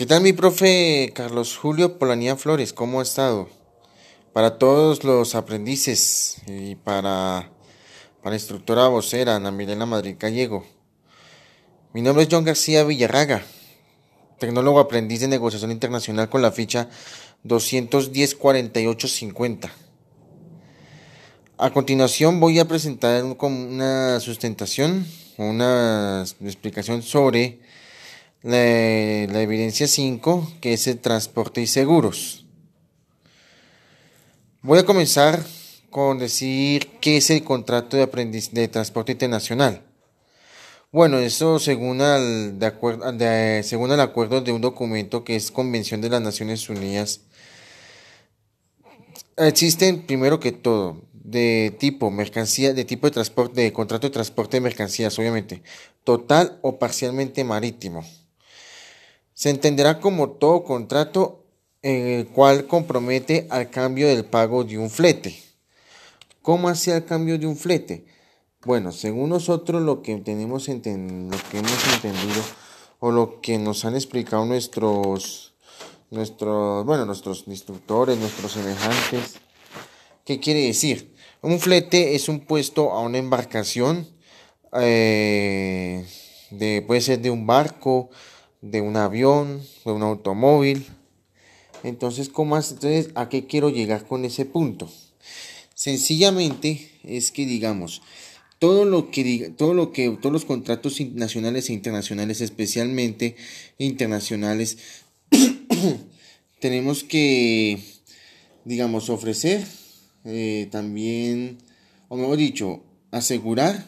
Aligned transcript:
¿Qué 0.00 0.06
tal 0.06 0.22
mi 0.22 0.32
profe 0.32 1.12
Carlos 1.14 1.58
Julio 1.58 1.98
Polanía 1.98 2.34
Flores? 2.34 2.72
¿Cómo 2.72 3.00
ha 3.00 3.02
estado? 3.02 3.50
Para 4.32 4.56
todos 4.56 5.04
los 5.04 5.34
aprendices 5.34 6.38
y 6.46 6.76
para, 6.76 7.50
para 8.22 8.34
instructora 8.34 8.88
vocera 8.88 9.36
Ana 9.36 9.50
Milena 9.50 9.84
Madrid 9.84 10.16
Gallego. 10.18 10.64
Mi 11.92 12.00
nombre 12.00 12.22
es 12.22 12.30
John 12.30 12.44
García 12.44 12.82
Villarraga, 12.82 13.42
tecnólogo 14.38 14.80
aprendiz 14.80 15.20
de 15.20 15.28
negociación 15.28 15.70
internacional 15.70 16.30
con 16.30 16.40
la 16.40 16.50
ficha 16.50 16.88
210-4850. 17.44 19.70
A 21.58 21.70
continuación 21.74 22.40
voy 22.40 22.58
a 22.58 22.66
presentar 22.66 23.22
una 23.22 24.18
sustentación, 24.20 25.06
una 25.36 26.24
explicación 26.40 27.02
sobre 27.02 27.60
la, 28.42 29.42
evidencia 29.42 29.86
5, 29.86 30.52
que 30.60 30.72
es 30.74 30.86
el 30.86 30.98
transporte 30.98 31.60
y 31.60 31.66
seguros. 31.66 32.46
Voy 34.62 34.78
a 34.78 34.86
comenzar 34.86 35.44
con 35.90 36.18
decir 36.18 36.88
qué 37.00 37.16
es 37.16 37.30
el 37.30 37.44
contrato 37.44 37.96
de, 37.96 38.04
aprendiz, 38.04 38.52
de 38.52 38.68
transporte 38.68 39.12
internacional. 39.12 39.82
Bueno, 40.92 41.18
eso 41.18 41.58
según, 41.58 42.00
al, 42.00 42.58
de, 42.58 43.62
según 43.64 43.92
el 43.92 44.00
acuerdo 44.00 44.40
de 44.40 44.52
un 44.52 44.60
documento 44.60 45.24
que 45.24 45.36
es 45.36 45.50
Convención 45.50 46.00
de 46.00 46.10
las 46.10 46.20
Naciones 46.20 46.68
Unidas, 46.68 47.20
existen 49.36 50.06
primero 50.06 50.40
que 50.40 50.52
todo 50.52 51.02
de 51.12 51.76
tipo 51.78 52.10
mercancía, 52.10 52.72
de 52.72 52.84
tipo 52.84 53.06
de 53.06 53.12
transporte, 53.12 53.60
de 53.60 53.72
contrato 53.72 54.08
de 54.08 54.12
transporte 54.12 54.56
de 54.56 54.62
mercancías, 54.62 55.16
obviamente, 55.18 55.62
total 56.02 56.58
o 56.62 56.78
parcialmente 56.78 57.44
marítimo. 57.44 58.04
Se 59.40 59.48
entenderá 59.48 60.00
como 60.00 60.32
todo 60.32 60.64
contrato 60.64 61.46
en 61.80 62.08
el 62.08 62.26
cual 62.26 62.66
compromete 62.66 63.46
al 63.48 63.70
cambio 63.70 64.06
del 64.06 64.26
pago 64.26 64.64
de 64.64 64.76
un 64.76 64.90
flete. 64.90 65.34
¿Cómo 66.42 66.68
hacía 66.68 66.98
el 66.98 67.06
cambio 67.06 67.38
de 67.38 67.46
un 67.46 67.56
flete? 67.56 68.04
Bueno, 68.66 68.92
según 68.92 69.30
nosotros 69.30 69.80
lo 69.80 70.02
que 70.02 70.14
tenemos 70.16 70.68
hemos 70.68 70.84
entendido 70.84 72.42
o 72.98 73.12
lo 73.12 73.40
que 73.40 73.56
nos 73.56 73.86
han 73.86 73.94
explicado 73.94 74.44
nuestros 74.44 75.54
nuestros, 76.10 76.84
bueno, 76.84 77.06
nuestros 77.06 77.44
instructores, 77.46 78.18
nuestros 78.18 78.52
semejantes, 78.52 79.36
¿qué 80.26 80.38
quiere 80.38 80.66
decir? 80.66 81.14
Un 81.40 81.60
flete 81.60 82.14
es 82.14 82.28
un 82.28 82.40
puesto 82.40 82.92
a 82.92 83.00
una 83.00 83.16
embarcación, 83.16 84.06
eh, 84.78 86.06
de, 86.50 86.82
puede 86.82 87.00
ser 87.00 87.20
de 87.20 87.30
un 87.30 87.46
barco, 87.46 88.10
de 88.62 88.80
un 88.80 88.96
avión, 88.96 89.62
de 89.84 89.92
un 89.92 90.02
automóvil. 90.02 90.86
Entonces, 91.82 92.28
¿cómo 92.28 92.56
Entonces, 92.56 93.10
¿a 93.14 93.28
qué 93.28 93.46
quiero 93.46 93.70
llegar 93.70 94.06
con 94.06 94.24
ese 94.24 94.44
punto? 94.44 94.90
Sencillamente 95.74 96.90
es 97.02 97.32
que 97.32 97.46
digamos, 97.46 98.02
todo 98.58 98.84
lo 98.84 99.10
que 99.10 99.54
todo 99.56 99.72
lo 99.72 99.92
que 99.92 100.10
todos 100.20 100.32
los 100.32 100.44
contratos 100.44 101.00
nacionales 101.00 101.70
e 101.70 101.72
internacionales, 101.72 102.42
especialmente 102.42 103.36
internacionales, 103.78 104.76
tenemos 106.60 107.02
que 107.02 107.82
digamos 108.66 109.08
ofrecer 109.08 109.64
eh, 110.26 110.68
también, 110.70 111.58
o 112.08 112.16
mejor 112.16 112.36
dicho, 112.36 112.84
asegurar 113.10 113.86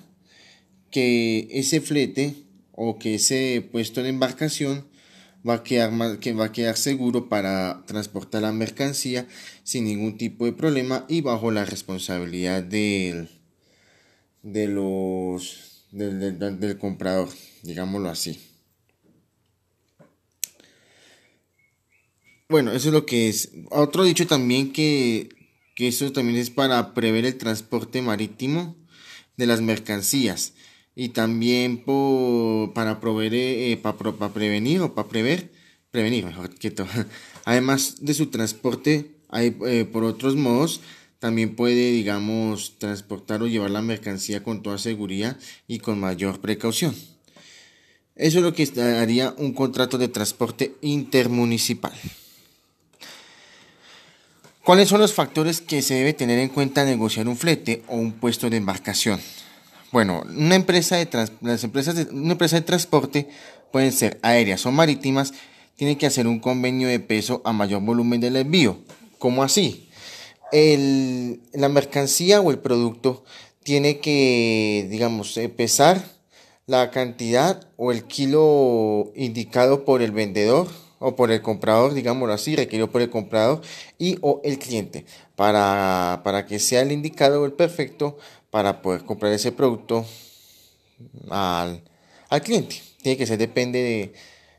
que 0.91 1.49
ese 1.51 1.83
flete 1.83 2.35
o 2.73 2.99
que 2.99 3.15
ese 3.15 3.67
puesto 3.71 4.03
de 4.03 4.09
embarcación 4.09 4.87
va 5.49 5.55
a 5.55 5.63
quedar, 5.63 6.19
que 6.19 6.33
va 6.33 6.47
a 6.47 6.53
quedar 6.53 6.77
seguro 6.77 7.29
para 7.29 7.85
transportar 7.87 8.43
la 8.43 8.53
mercancía 8.53 9.27
sin 9.63 9.85
ningún 9.85 10.17
tipo 10.17 10.45
de 10.45 10.53
problema 10.53 11.05
y 11.09 11.21
bajo 11.21 11.51
la 11.51 11.65
responsabilidad 11.65 12.63
del, 12.63 13.29
de 14.43 14.69
los, 14.69 15.87
del 15.91 16.79
comprador, 16.79 17.29
digámoslo 17.63 18.09
así. 18.09 18.41
Bueno, 22.49 22.73
eso 22.73 22.89
es 22.89 22.95
lo 22.95 23.07
que 23.07 23.29
es. 23.29 23.51
Otro 23.71 24.05
dicho 24.05 24.27
también 24.27 24.73
que 24.73 25.31
que 25.75 25.89
eso 25.89 26.13
también 26.13 26.39
es 26.39 26.51
para 26.51 26.95
prever 26.95 27.25
el 27.25 27.39
transporte 27.39 28.03
marítimo 28.03 28.77
de 29.37 29.47
las 29.47 29.61
mercancías 29.61 30.55
y 30.95 31.11
también 31.11 31.85
para 32.75 33.01
proveer, 33.01 33.35
eh, 33.35 33.77
para, 33.77 34.33
prevenir 34.33 34.81
o 34.81 34.95
para 34.95 35.09
prever, 35.09 35.51
prevenir 35.91 36.25
mejor 36.25 36.55
que 36.55 36.71
todo. 36.71 36.89
Además 37.45 37.97
de 38.01 38.15
su 38.15 38.27
transporte, 38.27 39.13
hay 39.29 39.57
eh, 39.67 39.85
por 39.91 40.05
otros 40.05 40.37
modos, 40.37 40.81
también 41.19 41.55
puede, 41.55 41.93
digamos, 41.93 42.79
transportar 42.79 43.43
o 43.43 43.47
llevar 43.47 43.71
la 43.71 43.81
mercancía 43.81 44.43
con 44.43 44.63
toda 44.63 44.79
seguridad 44.79 45.37
y 45.69 45.79
con 45.79 46.01
mayor 46.01 46.41
precaución. 46.41 46.95
Eso 48.17 48.39
es 48.39 48.45
lo 48.45 48.53
que 48.53 48.69
haría 48.81 49.35
un 49.39 49.55
contrato 49.55 49.99
de 49.99 50.09
transporte 50.09 50.75
intermunicipal. 50.83 51.93
¿Cuáles 54.65 54.89
son 54.89 55.01
los 55.01 55.15
factores 55.15 55.61
que 55.61 55.83
se 55.83 55.95
debe 55.95 56.13
tener 56.13 56.39
en 56.39 56.49
cuenta 56.49 56.83
al 56.83 56.89
negociar 56.89 57.27
un 57.27 57.37
flete 57.37 57.83
o 57.89 57.97
un 57.97 58.13
puesto 58.13 58.51
de 58.51 58.59
embarcación? 58.59 59.21
Bueno, 59.93 60.23
una 60.27 60.55
empresa 60.55 60.97
de 60.97 61.07
las 61.43 61.65
empresas 61.65 61.95
de, 61.95 62.05
una 62.05 62.33
empresa 62.33 62.57
de 62.57 62.63
transporte 62.63 63.29
pueden 63.71 63.93
ser 63.93 64.19
aéreas 64.23 64.65
o 64.65 64.73
marítimas, 64.73 65.35
tiene 65.77 65.99
que 65.99 66.07
hacer 66.07 66.27
un 66.27 66.41
convenio 66.41 66.89
de 66.89 66.99
peso 66.99 67.43
a 67.45 67.53
mayor 67.53 67.83
volumen 67.83 68.19
del 68.19 68.37
envío. 68.37 68.79
¿Cómo 69.19 69.43
así? 69.43 69.91
La 70.51 71.69
mercancía 71.69 72.41
o 72.41 72.51
el 72.51 72.59
producto 72.59 73.25
tiene 73.63 73.99
que, 74.01 74.87
digamos, 74.91 75.39
pesar 75.57 76.03
la 76.67 76.91
cantidad 76.91 77.69
o 77.77 77.93
el 77.93 78.05
kilo 78.05 79.13
indicado 79.15 79.85
por 79.85 80.01
el 80.01 80.13
vendedor 80.13 80.69
o 81.01 81.17
por 81.17 81.31
el 81.31 81.43
comprador, 81.43 81.93
digámoslo 81.93 82.33
así, 82.33 82.57
requerido 82.57 82.91
por 82.91 83.03
el 83.03 83.11
comprador 83.11 83.61
y 83.99 84.17
o 84.23 84.41
el 84.45 84.59
cliente 84.59 85.05
para, 85.37 86.23
para 86.25 86.47
que 86.47 86.59
sea 86.61 86.81
el 86.81 86.93
indicado 86.93 87.43
o 87.43 87.47
el 87.47 87.53
perfecto 87.53 88.17
para 88.53 88.83
poder 88.83 89.05
comprar 89.05 89.33
ese 89.33 89.51
producto 89.51 90.05
al, 91.31 91.83
cliente. 92.45 92.83
Tiene 93.01 93.17
que 93.17 93.27
ser, 93.27 93.39
depende 93.39 94.13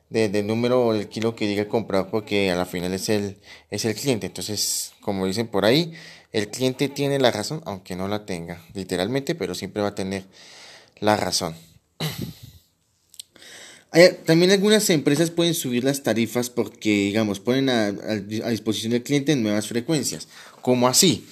de, 0.09 0.29
del 0.29 0.47
número 0.47 0.87
o 0.87 0.93
del 0.93 1.07
kilo 1.07 1.35
que 1.35 1.45
diga 1.45 1.61
el 1.61 1.67
comprador 1.67 2.09
porque 2.09 2.49
a 2.49 2.55
la 2.55 2.65
final 2.65 2.91
es 2.95 3.09
el, 3.09 3.37
es 3.69 3.85
el 3.85 3.93
cliente. 3.93 4.25
Entonces, 4.25 4.93
como 4.99 5.27
dicen 5.27 5.47
por 5.47 5.63
ahí, 5.63 5.93
el 6.31 6.49
cliente 6.49 6.89
tiene 6.89 7.19
la 7.19 7.29
razón, 7.29 7.61
aunque 7.65 7.95
no 7.95 8.07
la 8.07 8.25
tenga 8.25 8.65
literalmente, 8.73 9.35
pero 9.35 9.53
siempre 9.53 9.83
va 9.83 9.89
a 9.89 9.95
tener 9.95 10.23
la 10.99 11.15
razón. 11.15 11.55
También 14.25 14.49
algunas 14.49 14.89
empresas 14.89 15.29
pueden 15.29 15.53
subir 15.53 15.83
las 15.83 16.01
tarifas 16.01 16.49
porque, 16.49 16.89
digamos, 16.89 17.39
ponen 17.39 17.69
a, 17.69 17.91
disposición 17.91 18.93
del 18.93 19.03
cliente 19.03 19.35
nuevas 19.35 19.67
frecuencias. 19.67 20.27
¿Cómo 20.63 20.87
así? 20.87 21.27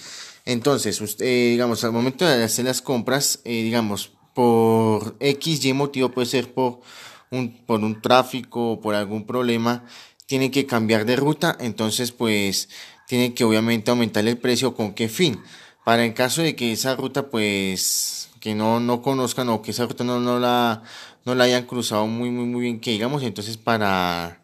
Entonces, 0.45 0.99
usted, 1.01 1.25
digamos, 1.25 1.83
al 1.83 1.91
momento 1.91 2.25
de 2.25 2.43
hacer 2.43 2.65
las 2.65 2.81
compras, 2.81 3.39
eh, 3.45 3.63
digamos, 3.63 4.11
por 4.33 5.15
X, 5.19 5.63
Y 5.65 5.73
motivo, 5.73 6.09
puede 6.09 6.27
ser 6.27 6.53
por 6.53 6.81
un, 7.29 7.57
por 7.65 7.81
un 7.81 8.01
tráfico 8.01 8.73
o 8.73 8.81
por 8.81 8.95
algún 8.95 9.25
problema, 9.25 9.85
tiene 10.25 10.51
que 10.51 10.65
cambiar 10.65 11.05
de 11.05 11.15
ruta, 11.15 11.57
entonces, 11.59 12.11
pues, 12.11 12.69
tiene 13.07 13.33
que 13.33 13.43
obviamente 13.43 13.91
aumentar 13.91 14.25
el 14.27 14.37
precio. 14.37 14.75
¿Con 14.75 14.93
qué 14.93 15.09
fin? 15.09 15.41
Para 15.83 16.05
en 16.05 16.13
caso 16.13 16.41
de 16.41 16.55
que 16.55 16.71
esa 16.71 16.95
ruta, 16.95 17.29
pues, 17.29 18.29
que 18.39 18.55
no, 18.55 18.79
no 18.79 19.01
conozcan 19.01 19.49
o 19.49 19.61
que 19.61 19.71
esa 19.71 19.85
ruta 19.85 20.03
no, 20.03 20.19
no 20.19 20.39
la 20.39 20.83
no 21.25 21.35
la 21.35 21.43
hayan 21.45 21.65
cruzado 21.65 22.07
muy, 22.07 22.29
muy, 22.31 22.45
muy 22.45 22.61
bien, 22.61 22.79
que 22.79 22.91
digamos, 22.91 23.23
entonces 23.23 23.57
para, 23.57 24.43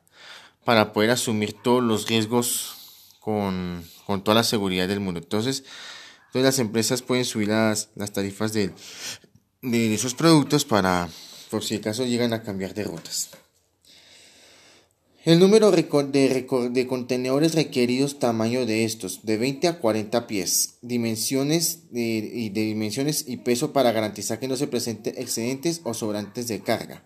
para 0.63 0.93
poder 0.93 1.11
asumir 1.11 1.53
todos 1.53 1.83
los 1.83 2.07
riesgos 2.07 3.15
con, 3.19 3.83
toda 4.23 4.35
la 4.35 4.43
seguridad 4.43 4.87
del 4.87 4.99
mundo. 4.99 5.19
Entonces, 5.19 5.63
entonces 6.27 6.43
las 6.43 6.59
empresas 6.59 7.01
pueden 7.01 7.25
subir 7.25 7.47
las, 7.49 7.89
las 7.95 8.13
tarifas 8.13 8.53
de, 8.53 8.71
de 9.61 9.93
esos 9.93 10.13
productos 10.13 10.65
para, 10.65 11.09
por 11.49 11.63
si 11.63 11.75
acaso 11.75 12.05
llegan 12.05 12.33
a 12.33 12.43
cambiar 12.43 12.73
de 12.73 12.83
rutas. 12.83 13.29
El 15.27 15.39
número 15.39 15.71
de, 15.71 15.83
de, 16.71 16.87
contenedores 16.87 17.53
requeridos, 17.53 18.17
tamaño 18.17 18.65
de 18.65 18.85
estos, 18.85 19.25
de 19.25 19.37
20 19.37 19.67
a 19.67 19.79
40 19.79 20.25
pies, 20.25 20.75
dimensiones 20.81 21.79
y 21.91 22.47
de 22.47 22.61
dimensiones 22.61 23.25
y 23.27 23.35
peso 23.35 23.73
para 23.73 23.91
garantizar 23.91 24.39
que 24.39 24.47
no 24.47 24.55
se 24.55 24.67
presenten 24.67 25.15
excedentes 25.17 25.81
o 25.83 25.93
sobrantes 25.93 26.47
de 26.47 26.61
carga. 26.61 27.03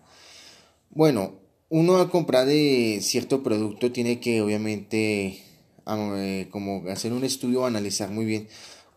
Bueno, 0.90 1.40
uno 1.68 1.96
al 1.96 2.10
comprar 2.10 2.46
de 2.46 3.00
cierto 3.02 3.42
producto 3.42 3.90
tiene 3.90 4.20
que 4.20 4.40
obviamente 4.40 5.42
eh, 5.88 6.48
como 6.52 6.88
hacer 6.90 7.12
un 7.12 7.24
estudio 7.24 7.62
o 7.62 7.66
analizar 7.66 8.08
muy 8.10 8.24
bien 8.24 8.46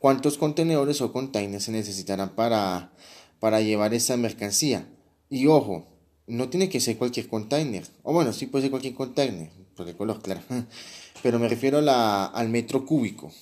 cuántos 0.06 0.38
contenedores 0.38 1.02
o 1.02 1.12
containers 1.12 1.63
se 1.63 1.72
necesitarán 1.72 2.36
para, 2.36 2.94
para 3.40 3.62
llevar 3.62 3.96
esa 3.96 4.16
mercancía. 4.18 4.88
Y 5.31 5.48
ojo, 5.48 5.88
no 6.28 6.48
tiene 6.50 6.69
que 6.69 6.80
ser 6.80 6.96
cualquier 6.96 7.28
container. 7.28 7.88
O 8.04 8.13
bueno, 8.13 8.31
sí 8.31 8.46
puede 8.46 8.66
ser 8.66 8.69
cualquier 8.69 8.94
container, 8.94 9.50
por 9.75 9.90
el 9.90 9.96
color, 9.96 10.22
claro. 10.22 10.42
Pero 11.24 11.40
me 11.40 11.50
refiero 11.50 11.80
al 11.80 12.50
metro 12.50 12.86
cúbico. 12.86 13.34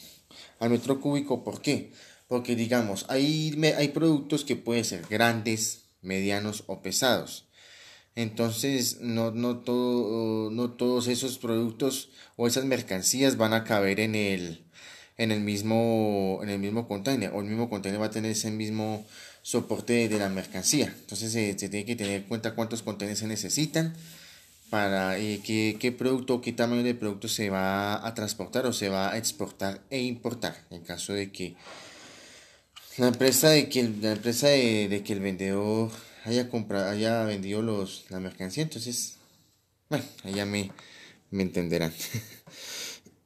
Al 0.59 0.69
metro 0.69 1.01
cúbico, 1.01 1.43
¿por 1.43 1.59
qué? 1.59 1.91
Porque 2.29 2.55
digamos, 2.55 3.07
hay, 3.09 3.53
hay 3.77 3.89
productos 3.89 4.45
que 4.45 4.55
pueden 4.55 4.85
ser 4.85 5.05
grandes, 5.09 5.89
medianos 6.01 6.63
o 6.67 6.81
pesados. 6.81 7.49
Entonces, 8.15 9.01
no, 9.01 9.31
no, 9.31 9.57
todo, 9.57 10.49
no 10.49 10.71
todos 10.71 11.09
esos 11.09 11.39
productos 11.39 12.11
o 12.37 12.47
esas 12.47 12.63
mercancías 12.63 13.35
van 13.35 13.51
a 13.51 13.65
caber 13.65 13.99
en 13.99 14.15
el, 14.15 14.63
en 15.17 15.31
el 15.31 15.41
mismo, 15.41 16.39
en 16.43 16.49
el 16.49 16.59
mismo 16.59 16.87
container. 16.87 17.31
O 17.33 17.41
el 17.41 17.47
mismo 17.47 17.69
container 17.69 18.01
va 18.01 18.07
a 18.07 18.11
tener 18.11 18.31
ese 18.31 18.51
mismo 18.51 19.05
soporte 19.41 20.07
de 20.07 20.19
la 20.19 20.29
mercancía. 20.29 20.93
Entonces, 20.99 21.31
se 21.31 21.53
tiene 21.53 21.85
que 21.85 21.95
tener 21.95 22.21
en 22.21 22.23
cuenta 22.23 22.55
cuántos 22.55 22.81
contenedores 22.81 23.19
se 23.19 23.27
necesitan 23.27 23.93
para 24.69 25.19
eh, 25.19 25.39
qué, 25.45 25.77
qué 25.79 25.91
producto, 25.91 26.41
qué 26.41 26.51
tamaño 26.51 26.81
de 26.81 26.95
producto 26.95 27.27
se 27.27 27.49
va 27.49 28.05
a 28.07 28.13
transportar 28.15 28.65
o 28.65 28.73
se 28.73 28.89
va 28.89 29.11
a 29.11 29.17
exportar 29.17 29.81
e 29.91 30.01
importar. 30.01 30.55
En 30.71 30.81
caso 30.81 31.13
de 31.13 31.31
que 31.31 31.55
la 32.97 33.07
empresa 33.07 33.49
de 33.49 33.69
que 33.69 33.81
el, 33.81 34.01
la 34.01 34.13
empresa 34.13 34.47
de 34.47 35.03
que 35.05 35.13
el 35.13 35.19
vendedor 35.19 35.91
haya 36.25 36.49
comprado, 36.49 36.89
haya 36.89 37.23
vendido 37.23 37.61
los, 37.61 38.05
la 38.09 38.19
mercancía, 38.19 38.63
entonces, 38.63 39.17
bueno, 39.89 40.05
allá 40.23 40.45
me, 40.45 40.71
me 41.29 41.43
entenderán. 41.43 41.93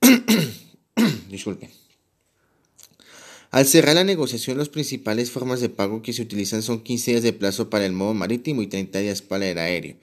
Disculpen. 1.30 1.70
Al 3.50 3.66
cerrar 3.66 3.96
la 3.96 4.04
negociación, 4.04 4.58
las 4.58 4.68
principales 4.68 5.32
formas 5.32 5.62
de 5.62 5.70
pago 5.70 6.02
que 6.02 6.12
se 6.12 6.22
utilizan 6.22 6.62
son 6.62 6.82
15 6.82 7.12
días 7.12 7.24
de 7.24 7.32
plazo 7.32 7.70
para 7.70 7.86
el 7.86 7.94
modo 7.94 8.14
marítimo 8.14 8.62
y 8.62 8.68
30 8.68 9.00
días 9.00 9.22
para 9.22 9.48
el 9.48 9.58
aéreo. 9.58 9.96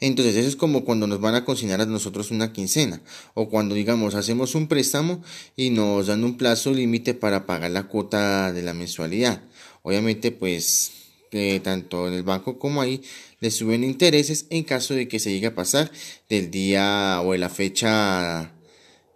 Entonces, 0.00 0.34
eso 0.34 0.48
es 0.48 0.56
como 0.56 0.84
cuando 0.84 1.06
nos 1.06 1.20
van 1.20 1.34
a 1.34 1.44
consignar 1.44 1.82
a 1.82 1.86
nosotros 1.86 2.30
una 2.30 2.54
quincena, 2.54 3.02
o 3.34 3.50
cuando, 3.50 3.74
digamos, 3.74 4.14
hacemos 4.14 4.54
un 4.54 4.66
préstamo 4.66 5.22
y 5.56 5.70
nos 5.70 6.06
dan 6.06 6.24
un 6.24 6.38
plazo 6.38 6.72
límite 6.72 7.12
para 7.12 7.44
pagar 7.44 7.70
la 7.70 7.86
cuota 7.86 8.50
de 8.52 8.62
la 8.62 8.72
mensualidad. 8.72 9.42
Obviamente, 9.82 10.32
pues, 10.32 10.92
que 11.30 11.60
tanto 11.60 12.08
en 12.08 12.14
el 12.14 12.22
banco 12.22 12.58
como 12.58 12.80
ahí 12.80 13.02
le 13.40 13.50
suben 13.50 13.84
intereses 13.84 14.46
en 14.48 14.64
caso 14.64 14.94
de 14.94 15.06
que 15.06 15.18
se 15.18 15.30
llegue 15.30 15.48
a 15.48 15.54
pasar 15.54 15.90
del 16.30 16.50
día 16.50 17.20
o 17.22 17.32
de 17.32 17.38
la 17.38 17.50
fecha 17.50 18.55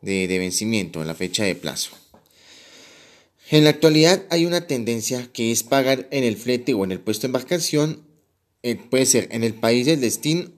de, 0.02 0.28
de 0.28 0.38
vencimiento, 0.38 1.04
la 1.04 1.14
fecha 1.14 1.44
de 1.44 1.54
plazo. 1.54 1.90
En 3.50 3.64
la 3.64 3.70
actualidad 3.70 4.22
hay 4.30 4.46
una 4.46 4.68
tendencia 4.68 5.28
que 5.32 5.50
es 5.50 5.64
pagar 5.64 6.06
en 6.12 6.22
el 6.22 6.36
flete 6.36 6.72
o 6.72 6.84
en 6.84 6.92
el 6.92 7.00
puesto 7.00 7.22
de 7.22 7.26
embarcación, 7.26 8.06
eh, 8.62 8.76
puede 8.76 9.06
ser 9.06 9.28
en 9.32 9.42
el 9.42 9.54
país 9.54 9.86
del 9.86 10.00
destino, 10.00 10.50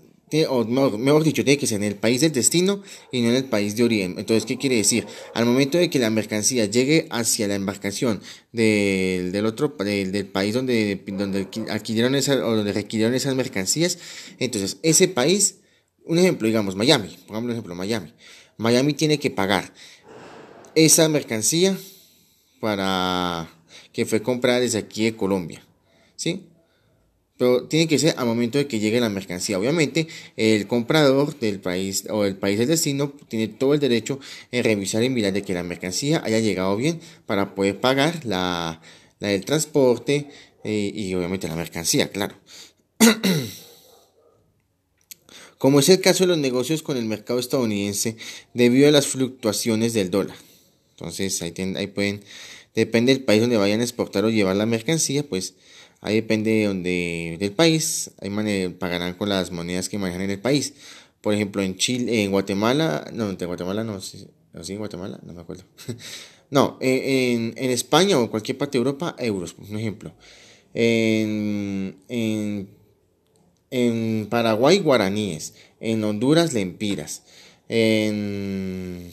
o 0.49 0.65
mejor, 0.65 1.25
dicho, 1.25 1.45
tiene 1.45 1.59
que 1.59 1.67
ser 1.67 1.77
en 1.77 1.89
el 1.89 1.95
país 1.95 2.21
del 2.21 2.33
destino 2.33 2.83
y 3.11 3.21
no 3.21 3.29
en 3.31 3.37
el 3.37 3.45
país 3.45 3.77
de 3.77 3.85
origen. 3.85 4.15
Entonces, 4.19 4.45
¿qué 4.45 4.57
quiere 4.57 4.77
decir? 4.77 5.07
Al 5.35 5.47
momento 5.47 5.79
de 5.79 5.89
que 5.89 5.99
la 5.99 6.11
mercancía 6.11 6.67
llegue 6.67 7.07
hacia 7.11 7.49
la 7.49 7.55
embarcación 7.55 8.21
del, 8.53 9.33
del 9.33 9.47
otro 9.47 9.75
del, 9.79 10.27
país 10.27 10.55
donde, 10.55 11.03
donde 11.07 11.49
adquirieron 11.71 12.15
o 12.15 12.57
donde 12.57 12.73
requirieron 12.73 13.15
esas 13.15 13.35
mercancías, 13.35 13.99
entonces 14.39 14.79
ese 14.83 15.09
país, 15.09 15.61
un 16.05 16.19
ejemplo, 16.19 16.47
digamos, 16.47 16.77
Miami, 16.77 17.17
pongamos 17.27 17.53
ejemplo, 17.53 17.75
Miami. 17.75 18.13
Miami 18.63 18.95
tiene 18.95 19.19
que 19.19 19.31
pagar 19.31 19.73
esa 20.75 21.09
mercancía 21.09 21.77
para 22.61 23.51
que 23.93 24.07
fue 24.07 24.23
comprada 24.23 24.61
desde 24.61 24.79
aquí 24.79 25.05
de 25.05 25.17
Colombia. 25.17 25.63
¿Sí? 26.17 26.47
Pero 27.37 27.65
tiene 27.65 27.89
que 27.89 27.99
ser 27.99 28.15
al 28.17 28.27
momento 28.27 28.59
de 28.59 28.69
que 28.69 28.79
llegue 28.79 29.01
la 29.01 29.09
mercancía. 29.09 29.59
Obviamente, 29.59 30.07
el 30.37 30.69
comprador 30.69 31.37
del 31.41 31.59
país 31.59 32.05
o 32.09 32.25
el 32.25 32.37
país 32.37 32.59
del 32.59 32.69
destino 32.69 33.13
tiene 33.29 33.49
todo 33.49 33.75
el 33.75 33.81
derecho 33.81 34.21
en 34.53 34.63
revisar 34.63 35.03
y 35.03 35.11
mirar 35.11 35.33
de 35.33 35.43
que 35.43 35.55
la 35.55 35.65
mercancía 35.65 36.23
haya 36.25 36.39
llegado 36.39 36.77
bien 36.77 37.01
para 37.27 37.57
poder 37.57 37.81
pagar 37.81 38.25
la, 38.25 38.81
la 39.19 39.29
del 39.29 39.45
transporte 39.45 40.29
eh, 40.63 40.93
y 40.95 41.13
obviamente 41.15 41.49
la 41.49 41.57
mercancía, 41.57 42.11
claro. 42.11 42.37
Como 45.63 45.79
es 45.79 45.89
el 45.91 46.01
caso 46.01 46.25
de 46.25 46.27
los 46.27 46.39
negocios 46.39 46.83
con 46.83 46.97
el 46.97 47.05
mercado 47.05 47.39
estadounidense 47.39 48.17
debido 48.53 48.89
a 48.89 48.91
las 48.91 49.07
fluctuaciones 49.07 49.93
del 49.95 50.11
dólar. 50.11 50.37
Entonces 50.91 51.41
ahí, 51.41 51.55
ahí 51.77 51.87
pueden, 51.87 52.25
depende 52.75 53.15
del 53.15 53.23
país 53.23 53.43
donde 53.43 53.59
vayan 53.59 53.79
a 53.79 53.85
exportar 53.85 54.25
o 54.25 54.31
llevar 54.31 54.57
la 54.57 54.67
mercancía, 54.67 55.23
pues 55.23 55.55
ahí 56.01 56.17
depende 56.17 56.51
de 56.51 56.65
donde, 56.65 57.37
del 57.39 57.53
país, 57.53 58.11
ahí 58.21 58.29
pagarán 58.77 59.15
con 59.15 59.29
las 59.29 59.53
monedas 59.53 59.89
que 59.89 59.99
manejan 59.99 60.23
en 60.23 60.31
el 60.33 60.41
país. 60.41 60.75
Por 61.21 61.33
ejemplo, 61.33 61.63
en 61.63 61.77
Chile, 61.77 62.25
en 62.25 62.33
Guatemala, 62.33 63.09
no, 63.13 63.31
en 63.31 63.37
Guatemala 63.37 63.85
no, 63.85 64.01
sí, 64.01 64.27
en 64.53 64.79
Guatemala, 64.79 65.21
no 65.25 65.33
me 65.33 65.43
acuerdo. 65.43 65.63
no, 66.51 66.77
en, 66.81 67.55
en, 67.57 67.71
España 67.71 68.19
o 68.19 68.29
cualquier 68.29 68.59
parte 68.59 68.79
de 68.79 68.79
Europa, 68.79 69.15
euros, 69.17 69.55
por 69.55 69.79
ejemplo. 69.79 70.13
En, 70.75 71.99
en, 72.09 72.82
en 73.73 74.29
Paraguay, 74.31 74.79
guaraníes. 74.79 75.55
En 75.81 76.05
Honduras, 76.05 76.53
lempiras. 76.53 77.25
En 77.69 79.11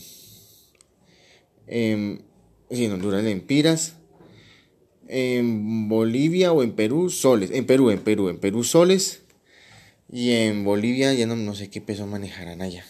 en, 1.70 2.24
en 2.70 2.92
Honduras 2.92 3.24
lempiras, 3.24 3.94
en 5.08 5.88
Bolivia 5.88 6.52
o 6.52 6.64
en 6.64 6.74
Perú 6.74 7.10
soles, 7.10 7.52
en 7.52 7.66
Perú, 7.66 7.92
en 7.92 8.00
Perú, 8.00 8.30
en 8.30 8.40
Perú 8.40 8.64
soles 8.64 9.22
y 10.12 10.32
en 10.32 10.64
Bolivia 10.64 11.14
ya 11.14 11.26
no, 11.26 11.36
no 11.36 11.56
sé 11.56 11.70
qué 11.70 11.82
peso 11.82 12.08
manejarán 12.08 12.62
allá. 12.62 12.86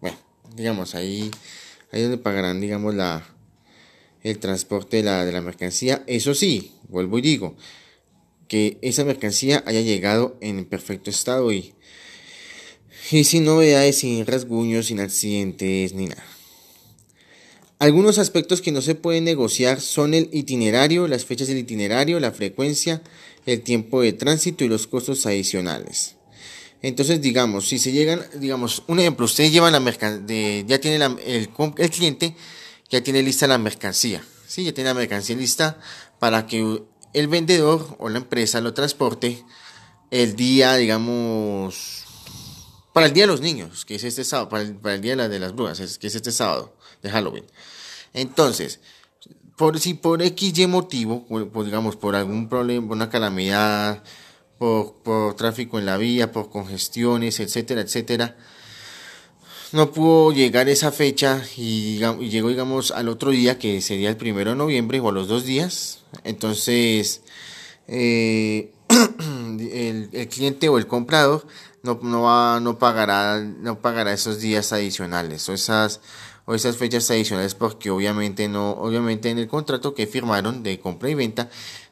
Bueno, 0.00 0.16
digamos 0.54 0.94
ahí, 0.94 1.30
ahí 1.92 2.02
donde 2.02 2.18
pagarán, 2.18 2.60
digamos, 2.60 2.94
la, 2.94 3.26
el 4.22 4.38
transporte 4.38 4.98
de 4.98 5.02
la, 5.02 5.24
de 5.24 5.32
la 5.32 5.40
mercancía. 5.40 6.04
Eso 6.06 6.34
sí, 6.34 6.72
vuelvo 6.88 7.18
y 7.18 7.22
digo, 7.22 7.56
que 8.48 8.78
esa 8.82 9.04
mercancía 9.04 9.62
haya 9.66 9.80
llegado 9.80 10.36
en 10.40 10.64
perfecto 10.64 11.10
estado 11.10 11.52
y, 11.52 11.74
y 13.10 13.24
sin 13.24 13.44
novedades, 13.44 13.98
sin 13.98 14.26
rasguños, 14.26 14.86
sin 14.86 15.00
accidentes 15.00 15.94
ni 15.94 16.06
nada. 16.06 16.24
Algunos 17.78 18.18
aspectos 18.18 18.62
que 18.62 18.72
no 18.72 18.80
se 18.80 18.94
pueden 18.94 19.24
negociar 19.24 19.82
son 19.82 20.14
el 20.14 20.30
itinerario, 20.32 21.08
las 21.08 21.26
fechas 21.26 21.48
del 21.48 21.58
itinerario, 21.58 22.18
la 22.20 22.32
frecuencia, 22.32 23.02
el 23.44 23.60
tiempo 23.60 24.00
de 24.00 24.14
tránsito 24.14 24.64
y 24.64 24.68
los 24.68 24.86
costos 24.86 25.26
adicionales. 25.26 26.16
Entonces, 26.80 27.20
digamos, 27.20 27.68
si 27.68 27.78
se 27.78 27.92
llegan, 27.92 28.22
digamos, 28.38 28.82
un 28.86 29.00
ejemplo, 29.00 29.26
ustedes 29.26 29.52
llevan 29.52 29.72
la 29.72 29.80
mercancía, 29.80 30.64
ya 30.66 30.80
tiene 30.80 31.04
el, 31.04 31.50
el, 31.76 31.90
cliente, 31.90 32.34
ya 32.88 33.02
tiene 33.02 33.22
lista 33.22 33.46
la 33.46 33.58
mercancía, 33.58 34.22
¿sí? 34.46 34.64
Ya 34.64 34.72
tiene 34.72 34.88
la 34.90 34.94
mercancía 34.94 35.36
lista 35.36 35.78
para 36.18 36.46
que 36.46 36.82
el 37.12 37.28
vendedor 37.28 37.96
o 37.98 38.08
la 38.08 38.18
empresa 38.18 38.60
lo 38.60 38.74
transporte 38.74 39.44
el 40.10 40.36
día, 40.36 40.74
digamos, 40.76 42.04
para 42.92 43.06
el 43.06 43.12
Día 43.12 43.24
de 43.24 43.28
los 43.28 43.40
Niños, 43.40 43.84
que 43.84 43.96
es 43.96 44.04
este 44.04 44.24
sábado, 44.24 44.48
para 44.48 44.94
el, 44.94 45.00
Día 45.00 45.16
de, 45.16 45.38
las 45.38 45.54
Brujas, 45.54 45.98
que 45.98 46.06
es 46.06 46.14
este 46.14 46.32
sábado 46.32 46.74
de 47.02 47.10
Halloween. 47.10 47.44
Entonces, 48.12 48.80
por, 49.56 49.78
si 49.78 49.94
por 49.94 50.22
X 50.22 50.66
motivo, 50.68 51.26
digamos, 51.64 51.96
por 51.96 52.16
algún 52.16 52.48
problema, 52.48 52.92
una 52.92 53.10
calamidad, 53.10 54.02
por, 54.58 54.94
por 55.02 55.34
tráfico 55.34 55.78
en 55.78 55.86
la 55.86 55.96
vía, 55.96 56.32
por 56.32 56.50
congestiones, 56.50 57.40
etcétera, 57.40 57.82
etcétera, 57.82 58.36
no 59.72 59.90
pudo 59.90 60.32
llegar 60.32 60.68
esa 60.68 60.92
fecha 60.92 61.42
y, 61.56 61.98
llegó, 61.98 62.48
digamos, 62.48 62.90
al 62.90 63.08
otro 63.08 63.30
día, 63.30 63.58
que 63.58 63.80
sería 63.80 64.08
el 64.08 64.16
primero 64.16 64.50
de 64.50 64.56
noviembre, 64.56 65.00
o 65.00 65.08
a 65.08 65.12
los 65.12 65.28
dos 65.28 65.44
días. 65.44 66.00
Entonces, 66.24 67.22
eh, 67.88 68.72
el, 69.72 70.28
cliente 70.28 70.68
o 70.68 70.78
el 70.78 70.86
comprador 70.86 71.46
no, 71.82 71.98
no, 72.02 72.22
va, 72.22 72.60
no, 72.60 72.78
pagará, 72.78 73.40
no 73.40 73.80
pagará 73.80 74.12
esos 74.12 74.40
días 74.40 74.72
adicionales 74.72 75.48
o 75.48 75.52
esas, 75.52 76.00
o 76.44 76.54
esas 76.54 76.76
fechas 76.76 77.10
adicionales 77.10 77.54
porque 77.54 77.90
obviamente 77.90 78.48
no, 78.48 78.70
obviamente 78.72 79.30
en 79.30 79.38
el 79.38 79.48
contrato 79.48 79.94
que 79.94 80.06
firmaron 80.06 80.62
de 80.62 80.80
compra 80.80 81.10
y 81.10 81.14
venta 81.14 81.48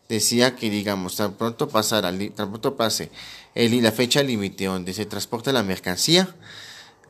decía 0.08 0.56
que 0.56 0.70
digamos 0.70 1.16
tan 1.16 1.34
pronto 1.34 1.68
pasará, 1.68 2.12
tan 2.34 2.50
pronto 2.50 2.76
pase 2.76 3.10
el, 3.54 3.82
la 3.82 3.92
fecha 3.92 4.22
límite 4.22 4.66
donde 4.66 4.92
se 4.92 5.06
transporta 5.06 5.52
la 5.52 5.62
mercancía, 5.62 6.34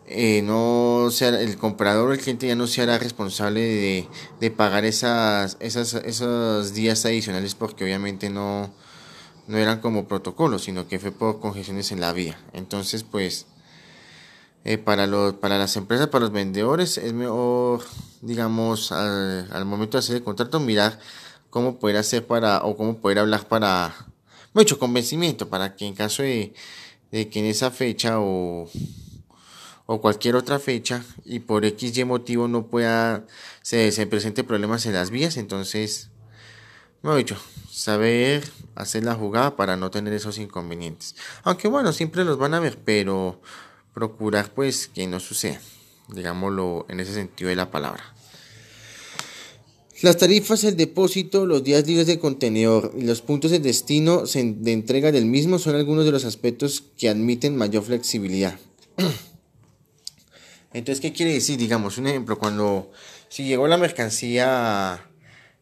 eh, 0.06 0.42
no 0.42 1.08
sea, 1.11 1.28
el 1.28 1.56
comprador 1.56 2.12
el 2.12 2.20
cliente 2.20 2.46
ya 2.46 2.56
no 2.56 2.66
se 2.66 2.82
hará 2.82 2.99
responsable 2.99 3.61
de, 3.61 4.08
de 4.40 4.50
pagar 4.50 4.84
esas, 4.84 5.56
esas, 5.61 5.94
esos 5.94 6.75
días 6.75 7.04
adicionales 7.06 7.54
porque 7.54 7.84
obviamente 7.84 8.28
no, 8.28 8.70
no 9.46 9.56
eran 9.58 9.80
como 9.80 10.06
protocolos, 10.06 10.64
sino 10.64 10.88
que 10.88 10.99
fue 10.99 11.11
por 11.11 11.40
congestiones 11.40 11.90
en 11.92 12.00
la 12.00 12.12
vía. 12.12 12.38
Entonces, 12.52 13.02
pues, 13.02 13.46
eh, 14.64 14.78
para, 14.78 15.06
los, 15.06 15.34
para 15.34 15.58
las 15.58 15.76
empresas, 15.76 16.08
para 16.08 16.25
los 16.25 16.32
vendedores, 16.32 16.99
es 16.99 17.12
mejor, 17.12 17.82
digamos, 18.20 18.92
al, 18.92 19.64
momento 19.64 19.96
de 19.96 20.00
hacer 20.00 20.16
el 20.16 20.25
contrato, 20.25 20.61
mirar 20.61 20.99
cómo 21.50 21.78
poder 21.78 21.96
hacer 21.96 22.26
para, 22.26 22.62
o 22.64 22.76
cómo 22.76 22.99
poder 22.99 23.20
hablar 23.20 23.49
para, 23.49 23.94
mucho 24.54 24.78
convencimiento 24.78 25.49
para 25.49 25.75
que 25.75 25.84
en 25.84 25.94
caso 25.94 26.23
de, 26.23 26.54
de 27.11 27.28
que 27.28 27.40
en 27.40 27.46
esa 27.46 27.70
fecha 27.70 28.20
o, 28.20 28.70
o 29.86 30.00
cualquier 30.00 30.36
otra 30.36 30.58
fecha 30.58 31.04
y 31.24 31.40
por 31.40 31.64
X 31.64 31.96
y 31.96 32.04
motivo 32.04 32.48
no 32.48 32.66
pueda, 32.66 33.26
se, 33.62 33.92
se 33.92 34.06
presente 34.06 34.44
problemas 34.44 34.86
en 34.86 34.94
las 34.94 35.10
vías, 35.10 35.36
entonces, 35.36 36.10
he 37.02 37.16
dicho, 37.16 37.36
saber 37.70 38.44
hacer 38.74 39.04
la 39.04 39.14
jugada 39.14 39.56
para 39.56 39.76
no 39.76 39.90
tener 39.90 40.12
esos 40.14 40.38
inconvenientes. 40.38 41.16
Aunque 41.42 41.68
bueno, 41.68 41.92
siempre 41.92 42.24
los 42.24 42.38
van 42.38 42.54
a 42.54 42.60
ver, 42.60 42.78
pero 42.84 43.40
procurar 43.92 44.52
pues 44.54 44.88
que 44.88 45.06
no 45.06 45.20
suceda, 45.20 45.60
digámoslo 46.08 46.86
en 46.88 47.00
ese 47.00 47.14
sentido 47.14 47.50
de 47.50 47.56
la 47.56 47.70
palabra. 47.70 48.14
Las 50.02 50.16
tarifas, 50.16 50.64
el 50.64 50.76
depósito, 50.76 51.46
los 51.46 51.62
días 51.62 51.86
libres 51.86 52.06
de 52.06 52.18
contenedor 52.18 52.92
y 52.96 53.02
los 53.02 53.22
puntos 53.22 53.52
de 53.52 53.60
destino 53.60 54.24
de 54.24 54.72
entrega 54.72 55.12
del 55.12 55.24
mismo 55.24 55.58
son 55.58 55.76
algunos 55.76 56.04
de 56.04 56.10
los 56.10 56.24
aspectos 56.24 56.82
que 56.98 57.08
admiten 57.08 57.56
mayor 57.56 57.84
flexibilidad. 57.84 58.58
Entonces, 60.75 61.00
¿qué 61.00 61.12
quiere 61.12 61.33
decir? 61.33 61.57
Digamos, 61.57 61.99
un 61.99 62.09
ejemplo, 62.09 62.37
cuando 62.37 62.90
si 63.28 63.45
llegó 63.45 63.69
la 63.69 63.76
mercancía 63.78 65.00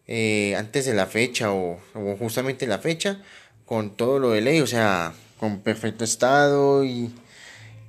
eh, 0.07 0.57
antes 0.57 0.87
de 0.87 0.95
la 0.95 1.07
fecha 1.07 1.53
o, 1.53 1.79
justamente 2.19 2.67
la 2.67 2.79
fecha, 2.79 3.21
con 3.67 3.95
todo 3.95 4.19
lo 4.19 4.31
de 4.31 4.41
ley, 4.41 4.61
o 4.61 4.67
sea, 4.67 5.13
con 5.39 5.61
perfecto 5.61 6.03
estado 6.03 6.83
y, 6.83 7.15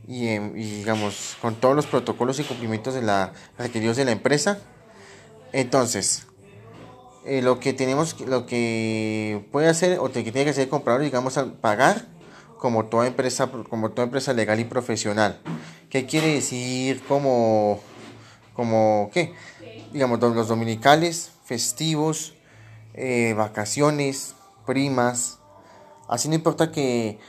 em, 0.10 0.54
digamos, 0.54 1.38
con 1.42 1.56
todos 1.56 1.76
los 1.78 1.86
protocolos 1.86 2.40
y 2.40 2.44
cumplimientos 2.44 2.94
de 2.94 3.02
la, 3.02 3.32
requeridos 3.58 3.96
de 3.96 4.04
la 4.04 4.12
empresa. 4.12 4.60
Entonces, 5.54 6.28
eh, 7.26 7.42
lo 7.42 7.58
que 7.62 7.72
tenemos, 7.72 8.20
lo 8.20 8.46
que 8.46 9.46
puede 9.54 9.70
hacer 9.70 9.98
o 10.00 10.12
que 10.12 10.24
tiene 10.24 10.44
que 10.44 10.50
hacer 10.50 10.64
el 10.64 10.70
comprador, 10.70 11.02
digamos, 11.02 11.38
al 11.38 11.54
pagar 11.54 12.06
como 12.64 12.86
toda 12.86 13.08
empresa, 13.08 13.52
como 13.70 13.92
toda 13.92 14.06
empresa 14.06 14.32
legal 14.32 14.58
y 14.58 14.64
profesional. 14.64 15.38
¿Qué 15.90 16.06
quiere 16.06 16.36
decir 16.36 17.04
como, 17.10 17.82
como 18.54 19.10
qué? 19.12 19.34
Digamos, 19.92 20.22
los 20.22 20.48
dominicales, 20.48 21.32
festivos, 21.44 22.36
eh, 22.94 23.34
vacaciones, 23.36 24.36
primas. 24.66 25.40
Así 26.08 26.30
no 26.30 26.36
importa 26.36 26.72
que, 26.72 27.20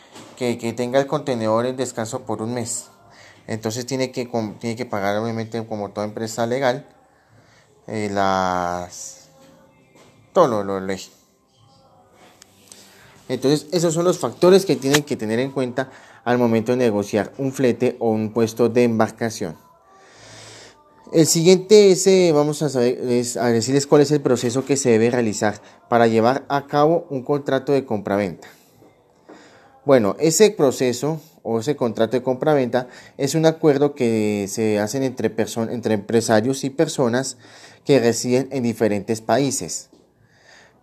tenga 0.76 1.00
el 1.00 1.08
contenedor 1.08 1.66
en 1.66 1.76
descanso 1.76 2.20
por 2.20 2.40
un 2.40 2.54
mes. 2.54 2.90
Entonces 3.48 3.86
tiene 3.86 4.12
que, 4.12 4.26
tiene 4.60 4.76
que 4.76 4.86
pagar, 4.86 5.16
obviamente, 5.16 5.66
como 5.66 5.90
toda 5.90 6.06
empresa 6.06 6.46
legal, 6.46 6.86
eh, 7.88 8.08
las 8.08 9.30
todo 10.32 10.62
lo, 10.62 10.78
ley. 10.78 11.00
Entonces, 13.28 13.66
esos 13.72 13.94
son 13.94 14.04
los 14.04 14.18
factores 14.18 14.66
que 14.66 14.76
tienen 14.76 15.02
que 15.02 15.16
tener 15.16 15.38
en 15.38 15.50
cuenta 15.50 15.90
al 16.24 16.38
momento 16.38 16.72
de 16.72 16.78
negociar 16.78 17.32
un 17.38 17.52
flete 17.52 17.96
o 17.98 18.10
un 18.10 18.32
puesto 18.32 18.68
de 18.68 18.84
embarcación. 18.84 19.56
El 21.12 21.26
siguiente 21.26 21.92
es, 21.92 22.06
eh, 22.06 22.32
vamos 22.34 22.62
a, 22.62 22.84
es, 22.86 23.36
a 23.36 23.46
decirles 23.46 23.86
cuál 23.86 24.02
es 24.02 24.10
el 24.10 24.20
proceso 24.20 24.64
que 24.64 24.76
se 24.76 24.90
debe 24.90 25.10
realizar 25.10 25.60
para 25.88 26.06
llevar 26.06 26.44
a 26.48 26.66
cabo 26.66 27.06
un 27.08 27.22
contrato 27.22 27.72
de 27.72 27.84
compraventa. 27.84 28.48
Bueno, 29.84 30.16
ese 30.18 30.50
proceso 30.50 31.20
o 31.42 31.60
ese 31.60 31.76
contrato 31.76 32.16
de 32.16 32.22
compraventa 32.22 32.88
es 33.18 33.34
un 33.34 33.46
acuerdo 33.46 33.94
que 33.94 34.46
se 34.48 34.80
hacen 34.80 35.02
entre, 35.02 35.32
entre 35.70 35.94
empresarios 35.94 36.64
y 36.64 36.70
personas 36.70 37.36
que 37.84 38.00
residen 38.00 38.48
en 38.50 38.62
diferentes 38.62 39.20
países 39.20 39.90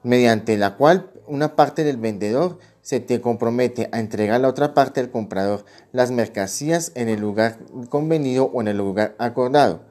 mediante 0.03 0.57
la 0.57 0.77
cual 0.77 1.10
una 1.31 1.55
parte 1.55 1.85
del 1.85 1.95
vendedor 1.95 2.59
se 2.81 2.99
te 2.99 3.21
compromete 3.21 3.87
a 3.93 4.01
entregar 4.01 4.35
a 4.35 4.39
la 4.39 4.49
otra 4.49 4.73
parte 4.73 4.99
del 4.99 5.09
comprador 5.09 5.63
las 5.93 6.11
mercancías 6.11 6.91
en 6.93 7.07
el 7.07 7.21
lugar 7.21 7.57
convenido 7.89 8.51
o 8.53 8.59
en 8.59 8.67
el 8.67 8.77
lugar 8.77 9.15
acordado, 9.17 9.81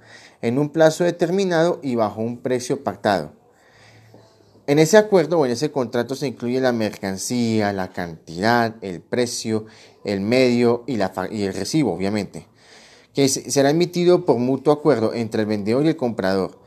en 0.42 0.59
un 0.59 0.68
plazo 0.68 1.04
determinado 1.04 1.80
y 1.82 1.94
bajo 1.94 2.20
un 2.20 2.42
precio 2.42 2.85
pactado. 2.85 3.32
En 4.66 4.78
ese 4.78 4.99
acuerdo 4.99 5.38
o 5.38 5.47
en 5.47 5.52
ese 5.52 5.73
contrato 5.73 6.14
se 6.14 6.26
incluye 6.26 6.61
la 6.61 6.73
mercancía, 6.73 7.73
la 7.73 7.88
cantidad, 7.88 8.76
el 8.82 9.00
precio, 9.00 9.64
el 10.04 10.20
medio 10.20 10.85
y 10.87 11.00
el 11.00 11.54
recibo, 11.54 11.94
obviamente, 11.94 12.49
que 13.14 13.28
será 13.28 13.70
emitido 13.70 14.26
por 14.26 14.37
mutuo 14.37 14.75
acuerdo 14.75 15.14
entre 15.14 15.40
el 15.40 15.49
vendedor 15.49 15.87
y 15.87 15.88
el 15.88 15.97
comprador 15.97 16.60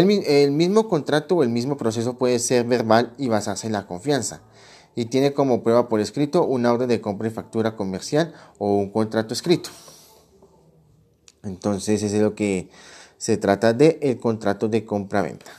el, 0.00 0.50
mismo 0.50 0.88
contrato 0.88 1.36
o 1.36 1.42
el 1.44 1.50
mismo 1.50 1.76
proceso 1.76 2.18
puede 2.18 2.40
ser 2.40 2.64
verbal 2.64 3.14
y 3.16 3.28
basarse 3.28 3.68
en 3.68 3.72
la 3.72 3.86
confianza 3.86 4.40
y 4.96 5.04
tiene 5.04 5.32
como 5.32 5.62
prueba 5.62 5.88
por 5.88 6.00
escrito 6.00 6.44
una 6.44 6.72
orden 6.72 6.88
de 6.88 7.00
compra 7.00 7.28
y 7.28 7.30
factura 7.30 7.76
comercial 7.76 8.34
o 8.58 8.74
un 8.74 8.90
contrato 8.90 9.34
escrito. 9.34 9.70
Entonces, 11.44 12.02
ese 12.02 12.16
es 12.16 12.22
lo 12.22 12.34
que 12.34 12.70
se 13.18 13.36
trata 13.36 13.72
de 13.72 13.98
el 14.02 14.18
contrato 14.18 14.68
de 14.68 14.84
compra-venta. 14.84 15.52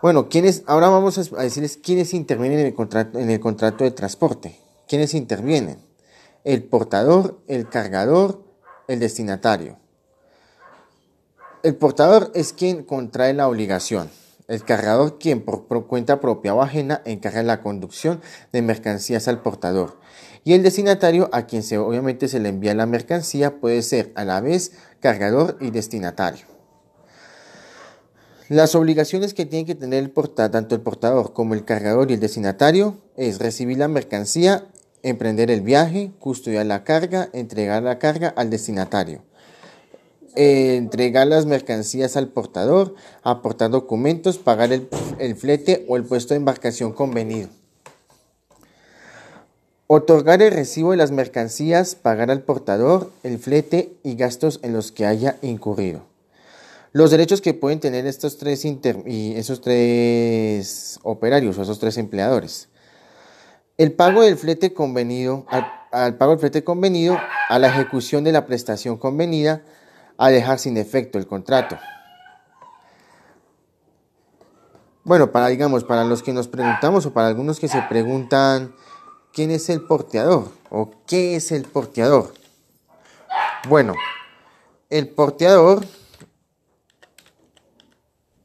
Bueno, 0.00 0.28
¿quiénes, 0.28 0.62
ahora 0.66 0.90
vamos 0.90 1.18
a 1.18 1.42
decirles 1.42 1.76
quiénes 1.76 2.14
intervienen 2.14 2.60
en 2.60 2.66
el, 2.66 2.74
contrato, 2.74 3.18
en 3.18 3.30
el 3.30 3.40
contrato 3.40 3.82
de 3.82 3.90
transporte. 3.90 4.60
¿Quiénes 4.86 5.12
intervienen? 5.14 5.78
El 6.44 6.62
portador, 6.62 7.40
el 7.48 7.68
cargador, 7.68 8.44
el 8.86 9.00
destinatario. 9.00 9.76
El 11.64 11.74
portador 11.74 12.30
es 12.36 12.52
quien 12.52 12.84
contrae 12.84 13.34
la 13.34 13.48
obligación. 13.48 14.10
El 14.46 14.62
cargador, 14.62 15.18
quien 15.18 15.42
por, 15.42 15.66
cuenta 15.88 16.20
propia 16.20 16.54
o 16.54 16.62
ajena 16.62 17.02
encarga 17.04 17.42
la 17.42 17.62
conducción 17.62 18.20
de 18.52 18.62
mercancías 18.62 19.26
al 19.26 19.42
portador. 19.42 19.98
Y 20.44 20.52
el 20.52 20.62
destinatario, 20.62 21.28
a 21.32 21.46
quien 21.46 21.64
obviamente 21.78 22.28
se 22.28 22.38
le 22.38 22.50
envía 22.50 22.74
la 22.74 22.86
mercancía, 22.86 23.58
puede 23.58 23.82
ser 23.82 24.12
a 24.14 24.24
la 24.24 24.40
vez 24.40 24.72
cargador 25.00 25.58
y 25.60 25.70
destinatario. 25.70 26.46
Las 28.48 28.76
obligaciones 28.76 29.34
que 29.34 29.44
tiene 29.44 29.66
que 29.66 29.74
tener 29.74 30.12
tanto 30.52 30.76
el 30.76 30.80
portador 30.80 31.32
como 31.32 31.54
el 31.54 31.64
cargador 31.64 32.10
y 32.10 32.14
el 32.14 32.20
destinatario 32.20 32.98
es 33.16 33.40
recibir 33.40 33.78
la 33.78 33.88
mercancía, 33.88 34.68
emprender 35.02 35.50
el 35.50 35.62
viaje, 35.62 36.12
custodiar 36.20 36.66
la 36.66 36.84
carga, 36.84 37.28
entregar 37.32 37.82
la 37.82 37.98
carga 37.98 38.28
al 38.28 38.48
destinatario. 38.48 39.27
Eh, 40.36 40.76
entregar 40.76 41.26
las 41.26 41.46
mercancías 41.46 42.16
al 42.16 42.28
portador, 42.28 42.94
aportar 43.22 43.70
documentos, 43.70 44.38
pagar 44.38 44.72
el, 44.72 44.88
el 45.18 45.34
flete 45.36 45.84
o 45.88 45.96
el 45.96 46.04
puesto 46.04 46.34
de 46.34 46.38
embarcación 46.38 46.92
convenido. 46.92 47.48
Otorgar 49.86 50.42
el 50.42 50.52
recibo 50.52 50.90
de 50.90 50.98
las 50.98 51.10
mercancías, 51.10 51.94
pagar 51.94 52.30
al 52.30 52.42
portador, 52.42 53.10
el 53.22 53.38
flete 53.38 53.96
y 54.04 54.16
gastos 54.16 54.60
en 54.62 54.74
los 54.74 54.92
que 54.92 55.06
haya 55.06 55.38
incurrido. 55.40 56.02
Los 56.92 57.10
derechos 57.10 57.40
que 57.40 57.54
pueden 57.54 57.80
tener 57.80 58.06
estos 58.06 58.38
tres, 58.38 58.64
y 58.64 59.34
esos 59.34 59.60
tres 59.60 61.00
operarios 61.02 61.56
o 61.58 61.62
esos 61.62 61.78
tres 61.78 61.96
empleadores. 61.96 62.68
El 63.78 63.92
pago 63.92 64.22
del 64.22 64.36
flete 64.36 64.72
convenido, 64.72 65.46
al 65.90 66.16
pago 66.16 66.32
del 66.32 66.40
flete 66.40 66.64
convenido, 66.64 67.18
a 67.48 67.58
la 67.58 67.68
ejecución 67.68 68.24
de 68.24 68.32
la 68.32 68.46
prestación 68.46 68.98
convenida, 68.98 69.62
a 70.18 70.28
dejar 70.28 70.58
sin 70.58 70.76
efecto 70.76 71.16
el 71.16 71.26
contrato. 71.26 71.78
Bueno, 75.04 75.32
para 75.32 75.46
digamos, 75.46 75.84
para 75.84 76.04
los 76.04 76.22
que 76.22 76.34
nos 76.34 76.48
preguntamos 76.48 77.06
o 77.06 77.14
para 77.14 77.28
algunos 77.28 77.60
que 77.60 77.68
se 77.68 77.80
preguntan 77.82 78.74
quién 79.32 79.50
es 79.50 79.70
el 79.70 79.80
porteador 79.80 80.52
o 80.68 80.90
qué 81.06 81.36
es 81.36 81.50
el 81.52 81.64
porteador. 81.64 82.34
Bueno, 83.68 83.94
el 84.90 85.08
porteador 85.08 85.86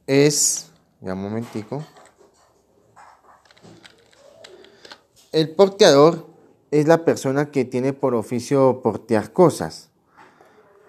es, 0.07 0.67
ya 1.01 1.13
un 1.13 1.23
momentico. 1.23 1.83
El 5.31 5.49
porteador 5.49 6.27
es 6.69 6.87
la 6.87 7.03
persona 7.03 7.49
que 7.49 7.65
tiene 7.65 7.93
por 7.93 8.13
oficio 8.13 8.81
portear 8.83 9.33
cosas. 9.33 9.89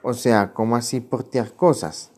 O 0.04 0.12
sea, 0.12 0.52
¿cómo 0.52 0.76
así 0.76 1.00
portear 1.00 1.54
cosas? 1.54 2.10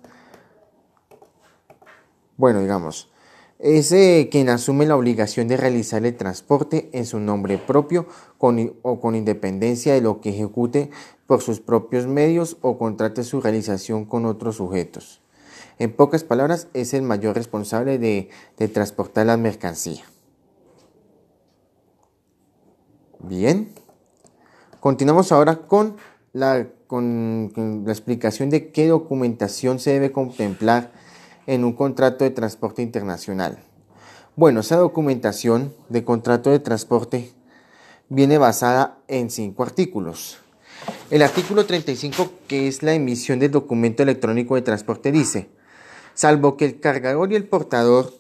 Bueno, 2.36 2.60
digamos, 2.60 3.12
es 3.60 3.94
quien 4.28 4.48
asume 4.48 4.86
la 4.86 4.96
obligación 4.96 5.46
de 5.46 5.56
realizar 5.56 6.04
el 6.04 6.16
transporte 6.16 6.90
en 6.92 7.06
su 7.06 7.20
nombre 7.20 7.58
propio 7.58 8.08
o 8.38 9.00
con 9.00 9.14
independencia 9.14 9.94
de 9.94 10.00
lo 10.00 10.20
que 10.20 10.30
ejecute 10.30 10.90
por 11.28 11.42
sus 11.42 11.60
propios 11.60 12.08
medios 12.08 12.56
o 12.60 12.76
contrate 12.76 13.22
su 13.22 13.40
realización 13.40 14.04
con 14.04 14.26
otros 14.26 14.56
sujetos. 14.56 15.22
En 15.78 15.94
pocas 15.94 16.24
palabras, 16.24 16.66
es 16.74 16.92
el 16.92 17.02
mayor 17.02 17.36
responsable 17.36 17.98
de, 17.98 18.30
de 18.58 18.66
transportar 18.66 19.26
la 19.26 19.36
mercancía. 19.36 20.02
Bien, 23.20 23.72
continuamos 24.80 25.30
ahora 25.30 25.60
con 25.68 25.96
la 26.32 26.66
con, 26.86 27.82
la 27.84 27.92
explicación 27.92 28.50
de 28.50 28.70
qué 28.70 28.88
documentación 28.88 29.78
se 29.78 29.92
debe 29.92 30.12
contemplar 30.12 30.92
en 31.46 31.64
un 31.64 31.72
contrato 31.72 32.24
de 32.24 32.30
transporte 32.30 32.82
internacional. 32.82 33.58
Bueno, 34.34 34.60
esa 34.60 34.76
documentación 34.76 35.74
de 35.88 36.04
contrato 36.04 36.50
de 36.50 36.58
transporte 36.58 37.32
viene 38.08 38.38
basada 38.38 38.98
en 39.08 39.30
cinco 39.30 39.62
artículos. 39.62 40.38
El 41.10 41.22
artículo 41.22 41.66
35, 41.66 42.30
que 42.46 42.68
es 42.68 42.82
la 42.82 42.94
emisión 42.94 43.38
del 43.38 43.50
documento 43.50 44.02
electrónico 44.02 44.54
de 44.54 44.62
transporte, 44.62 45.12
dice, 45.12 45.48
salvo 46.14 46.56
que 46.56 46.66
el 46.66 46.80
cargador 46.80 47.32
y 47.32 47.36
el 47.36 47.44
portador, 47.44 48.12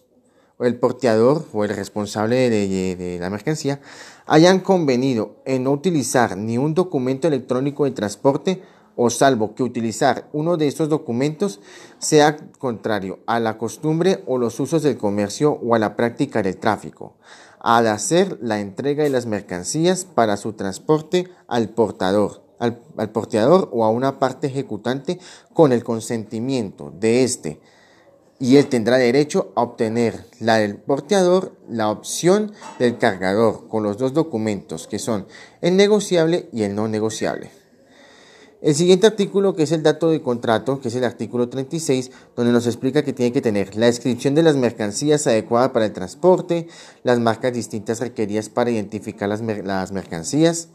o 0.58 0.64
el 0.64 0.76
porteador 0.76 1.44
o 1.52 1.64
el 1.64 1.70
responsable 1.76 2.48
de, 2.48 2.96
de 2.96 3.18
la 3.18 3.28
mercancía, 3.28 3.80
hayan 4.26 4.60
convenido 4.60 5.36
en 5.44 5.64
no 5.64 5.72
utilizar 5.72 6.36
ni 6.36 6.58
un 6.58 6.74
documento 6.74 7.28
electrónico 7.28 7.84
de 7.84 7.92
transporte, 7.92 8.62
o 8.96 9.10
salvo 9.10 9.54
que 9.54 9.62
utilizar 9.62 10.28
uno 10.32 10.56
de 10.56 10.66
estos 10.66 10.88
documentos 10.88 11.60
sea 11.98 12.36
contrario 12.58 13.20
a 13.26 13.38
la 13.38 13.58
costumbre 13.58 14.24
o 14.26 14.38
los 14.38 14.58
usos 14.58 14.82
del 14.82 14.96
comercio 14.96 15.52
o 15.52 15.74
a 15.74 15.78
la 15.78 15.96
práctica 15.96 16.42
del 16.42 16.56
tráfico, 16.56 17.14
al 17.60 17.86
hacer 17.86 18.38
la 18.40 18.58
entrega 18.58 19.04
de 19.04 19.10
las 19.10 19.26
mercancías 19.26 20.06
para 20.06 20.36
su 20.38 20.54
transporte 20.54 21.28
al 21.46 21.68
portador, 21.68 22.42
al, 22.58 22.80
porteador 23.12 23.68
o 23.72 23.84
a 23.84 23.90
una 23.90 24.18
parte 24.18 24.46
ejecutante 24.46 25.20
con 25.52 25.72
el 25.72 25.84
consentimiento 25.84 26.90
de 26.90 27.22
éste, 27.22 27.60
y 28.38 28.56
él 28.56 28.66
tendrá 28.66 28.98
derecho 28.98 29.52
a 29.54 29.62
obtener 29.62 30.26
la 30.40 30.56
del 30.56 30.76
porteador, 30.76 31.56
la 31.68 31.90
opción 31.90 32.52
del 32.78 32.98
cargador, 32.98 33.68
con 33.68 33.82
los 33.82 33.96
dos 33.96 34.12
documentos 34.12 34.86
que 34.86 34.98
son 34.98 35.26
el 35.62 35.76
negociable 35.76 36.48
y 36.52 36.62
el 36.62 36.74
no 36.74 36.88
negociable. 36.88 37.50
El 38.62 38.74
siguiente 38.74 39.06
artículo, 39.06 39.54
que 39.54 39.62
es 39.62 39.72
el 39.72 39.82
dato 39.82 40.10
de 40.10 40.22
contrato, 40.22 40.80
que 40.80 40.88
es 40.88 40.94
el 40.94 41.04
artículo 41.04 41.48
36, 41.48 42.10
donde 42.34 42.52
nos 42.52 42.66
explica 42.66 43.04
que 43.04 43.12
tiene 43.12 43.32
que 43.32 43.42
tener 43.42 43.76
la 43.76 43.86
descripción 43.86 44.34
de 44.34 44.42
las 44.42 44.56
mercancías 44.56 45.26
adecuada 45.26 45.72
para 45.72 45.84
el 45.84 45.92
transporte, 45.92 46.66
las 47.04 47.20
marcas 47.20 47.52
distintas 47.52 48.00
requeridas 48.00 48.48
para 48.48 48.70
identificar 48.70 49.28
las, 49.28 49.42
mercancías, 49.92 50.68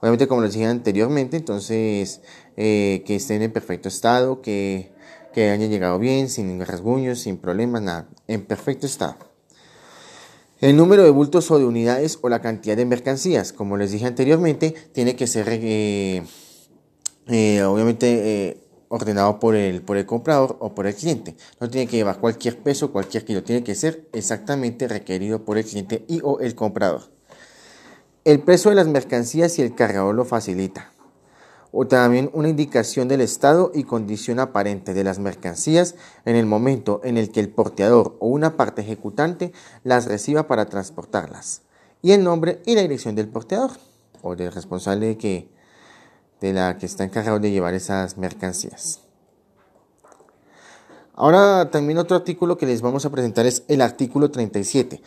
obviamente 0.00 0.28
como 0.28 0.42
les 0.42 0.52
dije 0.52 0.66
anteriormente, 0.66 1.38
entonces 1.38 2.20
eh, 2.56 3.02
que 3.06 3.16
estén 3.16 3.42
en 3.42 3.52
perfecto 3.52 3.88
estado, 3.88 4.42
que, 4.42 4.92
que 5.34 5.50
hayan 5.50 5.68
llegado 5.68 5.98
bien, 5.98 6.30
sin 6.30 6.64
rasguños, 6.64 7.18
sin 7.18 7.36
problemas, 7.36 7.82
nada, 7.82 8.08
en 8.28 8.46
perfecto 8.46 8.86
estado. 8.86 9.16
El 10.60 10.76
número 10.76 11.02
de 11.02 11.10
bultos 11.10 11.50
o 11.50 11.58
de 11.58 11.66
unidades 11.66 12.18
o 12.22 12.30
la 12.30 12.40
cantidad 12.40 12.76
de 12.76 12.86
mercancías, 12.86 13.52
como 13.52 13.76
les 13.76 13.90
dije 13.90 14.06
anteriormente, 14.06 14.74
tiene 14.92 15.16
que 15.16 15.26
ser... 15.26 15.46
Eh, 15.50 16.22
eh, 17.26 17.62
obviamente 17.62 18.48
eh, 18.48 18.60
ordenado 18.88 19.40
por 19.40 19.56
el, 19.56 19.82
por 19.82 19.96
el 19.96 20.06
comprador 20.06 20.56
o 20.60 20.74
por 20.74 20.86
el 20.86 20.94
cliente. 20.94 21.36
No 21.58 21.68
tiene 21.68 21.88
que 21.88 21.96
llevar 21.96 22.20
cualquier 22.20 22.62
peso, 22.62 22.92
cualquier 22.92 23.24
kilo, 23.24 23.42
tiene 23.42 23.64
que 23.64 23.74
ser 23.74 24.08
exactamente 24.12 24.86
requerido 24.86 25.44
por 25.44 25.58
el 25.58 25.64
cliente 25.64 26.04
y 26.06 26.20
o 26.22 26.38
el 26.40 26.54
comprador. 26.54 27.10
El 28.24 28.40
precio 28.40 28.70
de 28.70 28.76
las 28.76 28.86
mercancías 28.86 29.58
y 29.58 29.62
el 29.62 29.74
cargador 29.74 30.14
lo 30.14 30.24
facilita. 30.24 30.93
O 31.76 31.88
también 31.88 32.30
una 32.32 32.48
indicación 32.48 33.08
del 33.08 33.20
estado 33.20 33.72
y 33.74 33.82
condición 33.82 34.38
aparente 34.38 34.94
de 34.94 35.02
las 35.02 35.18
mercancías 35.18 35.96
en 36.24 36.36
el 36.36 36.46
momento 36.46 37.00
en 37.02 37.16
el 37.16 37.32
que 37.32 37.40
el 37.40 37.48
porteador 37.48 38.16
o 38.20 38.28
una 38.28 38.56
parte 38.56 38.82
ejecutante 38.82 39.52
las 39.82 40.06
reciba 40.06 40.46
para 40.46 40.66
transportarlas. 40.66 41.62
Y 42.00 42.12
el 42.12 42.22
nombre 42.22 42.62
y 42.64 42.76
la 42.76 42.82
dirección 42.82 43.16
del 43.16 43.26
porteador 43.26 43.72
o 44.22 44.36
del 44.36 44.52
responsable 44.52 45.18
que, 45.18 45.48
de 46.40 46.52
la 46.52 46.78
que 46.78 46.86
está 46.86 47.02
encargado 47.02 47.40
de 47.40 47.50
llevar 47.50 47.74
esas 47.74 48.18
mercancías. 48.18 49.00
Ahora 51.12 51.72
también 51.72 51.98
otro 51.98 52.16
artículo 52.16 52.56
que 52.56 52.66
les 52.66 52.82
vamos 52.82 53.04
a 53.04 53.10
presentar 53.10 53.46
es 53.46 53.64
el 53.66 53.80
artículo 53.80 54.30
37, 54.30 55.02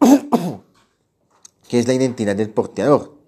que 1.68 1.78
es 1.78 1.86
la 1.86 1.94
identidad 1.94 2.34
del 2.34 2.50
porteador. 2.50 3.21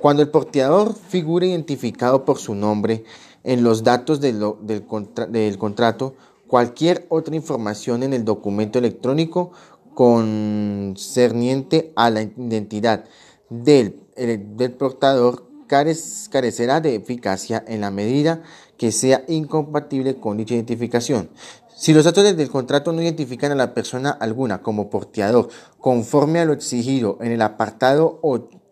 Cuando 0.00 0.22
el 0.22 0.30
porteador 0.30 0.94
figura 0.94 1.46
identificado 1.46 2.24
por 2.24 2.38
su 2.38 2.54
nombre 2.54 3.04
en 3.44 3.62
los 3.62 3.82
datos 3.82 4.20
del, 4.20 4.40
del, 4.62 5.58
contrato, 5.58 6.14
cualquier 6.46 7.06
otra 7.08 7.34
información 7.34 8.02
en 8.02 8.12
el 8.12 8.24
documento 8.24 8.78
electrónico 8.78 9.52
concerniente 9.94 11.92
a 11.96 12.10
la 12.10 12.22
identidad 12.22 13.04
del, 13.50 14.00
del 14.16 14.72
portador 14.72 15.48
carecerá 15.66 16.80
de 16.80 16.94
eficacia 16.94 17.64
en 17.66 17.80
la 17.80 17.90
medida 17.90 18.42
que 18.76 18.92
sea 18.92 19.24
incompatible 19.28 20.18
con 20.18 20.36
dicha 20.36 20.54
identificación. 20.54 21.30
Si 21.76 21.92
los 21.92 22.04
datos 22.04 22.24
del 22.24 22.50
contrato 22.50 22.92
no 22.92 23.02
identifican 23.02 23.52
a 23.52 23.54
la 23.54 23.72
persona 23.72 24.10
alguna 24.10 24.62
como 24.62 24.90
porteador 24.90 25.48
conforme 25.78 26.40
a 26.40 26.44
lo 26.44 26.52
exigido 26.52 27.18
en 27.20 27.30
el 27.30 27.42
apartado, 27.42 28.18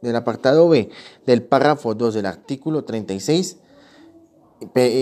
del 0.07 0.16
apartado 0.16 0.69
B 0.69 0.90
del 1.27 1.42
párrafo 1.42 1.95
2 1.95 2.14
del 2.14 2.27
artículo 2.27 2.85
36, 2.85 3.59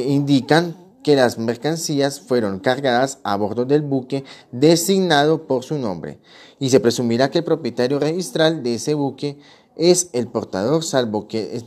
indican 0.06 0.76
que 1.04 1.14
las 1.14 1.38
mercancías 1.38 2.20
fueron 2.20 2.58
cargadas 2.58 3.18
a 3.22 3.36
bordo 3.36 3.66
del 3.66 3.82
buque 3.82 4.24
designado 4.50 5.46
por 5.46 5.62
su 5.62 5.78
nombre 5.78 6.18
y 6.58 6.70
se 6.70 6.80
presumirá 6.80 7.30
que 7.30 7.38
el 7.38 7.44
propietario 7.44 8.00
registral 8.00 8.62
de 8.62 8.76
ese 8.76 8.94
buque 8.94 9.38
es 9.76 10.08
el 10.12 10.28
portador, 10.28 10.82
salvo 10.82 11.28
que 11.28 11.62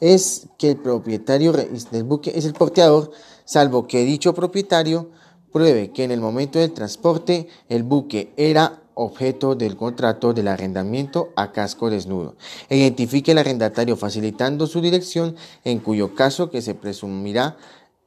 es 0.00 0.48
que 0.56 0.70
el 0.70 0.76
propietario 0.76 1.52
del 1.52 2.04
buque 2.04 2.32
es 2.34 2.44
el 2.44 2.52
porteador, 2.52 3.10
salvo 3.44 3.86
que 3.86 4.04
dicho 4.04 4.34
propietario 4.34 5.10
pruebe 5.52 5.92
que 5.92 6.04
en 6.04 6.10
el 6.10 6.20
momento 6.20 6.58
del 6.58 6.72
transporte 6.72 7.48
el 7.68 7.82
buque 7.82 8.32
era 8.36 8.83
objeto 8.94 9.54
del 9.54 9.76
contrato 9.76 10.32
del 10.32 10.48
arrendamiento 10.48 11.30
a 11.36 11.52
casco 11.52 11.90
desnudo. 11.90 12.36
Identifique 12.70 13.32
el 13.32 13.38
arrendatario 13.38 13.96
facilitando 13.96 14.66
su 14.66 14.80
dirección, 14.80 15.36
en 15.64 15.78
cuyo 15.78 16.14
caso 16.14 16.50
que 16.50 16.62
se 16.62 16.74
presumirá 16.74 17.56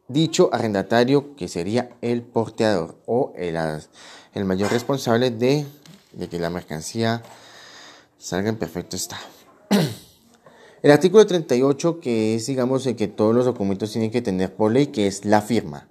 dicho 0.07 0.49
arrendatario 0.53 1.35
que 1.35 1.47
sería 1.47 1.89
el 2.01 2.21
porteador 2.21 2.95
o 3.05 3.33
el, 3.35 3.57
el 4.33 4.45
mayor 4.45 4.71
responsable 4.71 5.31
de, 5.31 5.65
de 6.13 6.29
que 6.29 6.39
la 6.39 6.49
mercancía 6.49 7.21
salga 8.17 8.49
en 8.49 8.57
perfecto 8.57 8.95
estado. 8.95 9.23
El 10.83 10.91
artículo 10.91 11.25
38, 11.25 11.99
que 11.99 12.35
es, 12.35 12.45
digamos, 12.45 12.85
el 12.85 12.95
que 12.95 13.07
todos 13.07 13.33
los 13.33 13.45
documentos 13.45 13.91
tienen 13.91 14.11
que 14.11 14.21
tener 14.21 14.53
por 14.53 14.71
ley, 14.71 14.87
que 14.87 15.07
es 15.07 15.25
la 15.25 15.41
firma. 15.41 15.87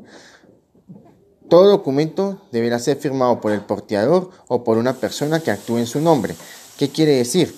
Todo 1.48 1.68
documento 1.68 2.40
deberá 2.50 2.78
ser 2.78 2.98
firmado 2.98 3.40
por 3.40 3.52
el 3.52 3.60
porteador 3.60 4.30
o 4.48 4.64
por 4.64 4.78
una 4.78 4.94
persona 4.94 5.40
que 5.40 5.52
actúe 5.52 5.78
en 5.78 5.86
su 5.86 6.00
nombre. 6.00 6.34
¿Qué 6.76 6.90
quiere 6.90 7.12
decir? 7.12 7.54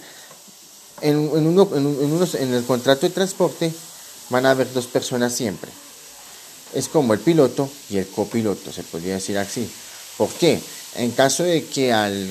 En, 1.00 1.30
el 1.32 2.64
contrato 2.66 3.06
de 3.06 3.12
transporte 3.12 3.72
van 4.30 4.46
a 4.46 4.50
haber 4.50 4.72
dos 4.72 4.86
personas 4.86 5.32
siempre. 5.32 5.70
Es 6.74 6.88
como 6.88 7.14
el 7.14 7.20
piloto 7.20 7.68
y 7.88 7.96
el 7.96 8.06
copiloto, 8.08 8.72
se 8.72 8.82
podría 8.82 9.14
decir 9.14 9.38
así. 9.38 9.70
¿Por 10.18 10.28
qué? 10.30 10.60
En 10.96 11.12
caso 11.12 11.44
de 11.44 11.64
que 11.64 11.92
al, 11.92 12.28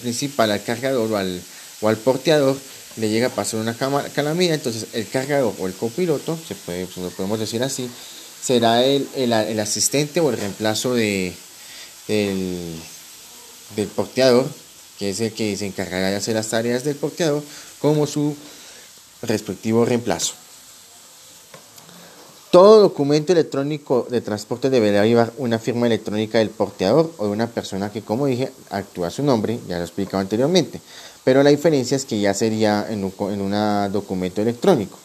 principal, 0.00 0.52
al 0.52 0.62
cargador 0.62 1.10
o 1.10 1.16
al, 1.16 1.96
porteador 1.96 2.56
le 2.96 3.08
llega 3.08 3.28
a 3.28 3.30
pasar 3.30 3.58
una 3.58 3.74
calamidad, 3.74 4.54
entonces 4.54 4.86
el 4.92 5.08
cargador 5.08 5.54
o 5.58 5.66
el 5.66 5.74
copiloto, 5.74 6.38
se 6.46 6.54
puede, 6.54 6.86
lo 6.96 7.10
podemos 7.10 7.40
decir 7.40 7.62
así, 7.64 7.90
será 8.44 8.84
el, 8.84 9.08
el, 9.16 9.60
asistente 9.60 10.20
o 10.20 10.28
el 10.28 10.36
reemplazo 10.36 10.94
de, 10.94 11.32
del, 12.08 12.74
del 13.74 13.88
porteador, 13.88 14.46
que 14.98 15.10
es 15.10 15.20
el 15.20 15.32
que 15.32 15.56
se 15.56 15.64
encargará 15.64 16.10
de 16.10 16.16
hacer 16.16 16.34
las 16.34 16.48
tareas 16.48 16.84
del 16.84 16.96
porteador, 16.96 17.42
como 17.78 18.06
su 18.06 18.36
respectivo 19.22 19.86
reemplazo. 19.86 20.34
Todo 22.50 22.82
documento 22.82 23.32
electrónico 23.32 24.06
de 24.10 24.20
transporte 24.20 24.68
deberá 24.68 25.06
llevar 25.06 25.32
una 25.38 25.58
firma 25.58 25.86
electrónica 25.86 26.38
del 26.38 26.50
porteador 26.50 27.12
o 27.16 27.24
de 27.24 27.30
una 27.30 27.46
persona 27.46 27.90
que, 27.90 28.02
como 28.02 28.26
dije, 28.26 28.52
actúa 28.68 29.10
su 29.10 29.22
nombre, 29.22 29.58
ya 29.66 29.76
lo 29.76 29.80
he 29.80 29.86
explicado 29.86 30.20
anteriormente. 30.20 30.82
Pero 31.24 31.42
la 31.42 31.48
diferencia 31.48 31.96
es 31.96 32.04
que 32.04 32.20
ya 32.20 32.34
sería 32.34 32.86
en 32.90 33.04
un 33.04 33.14
en 33.32 33.92
documento 33.92 34.42
electrónico. 34.42 34.98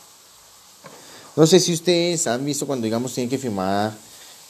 No 1.35 1.47
sé 1.47 1.59
si 1.59 1.73
ustedes 1.73 2.27
han 2.27 2.45
visto 2.45 2.67
cuando, 2.67 2.85
digamos, 2.85 3.13
tienen 3.13 3.29
que 3.29 3.37
firmar 3.37 3.93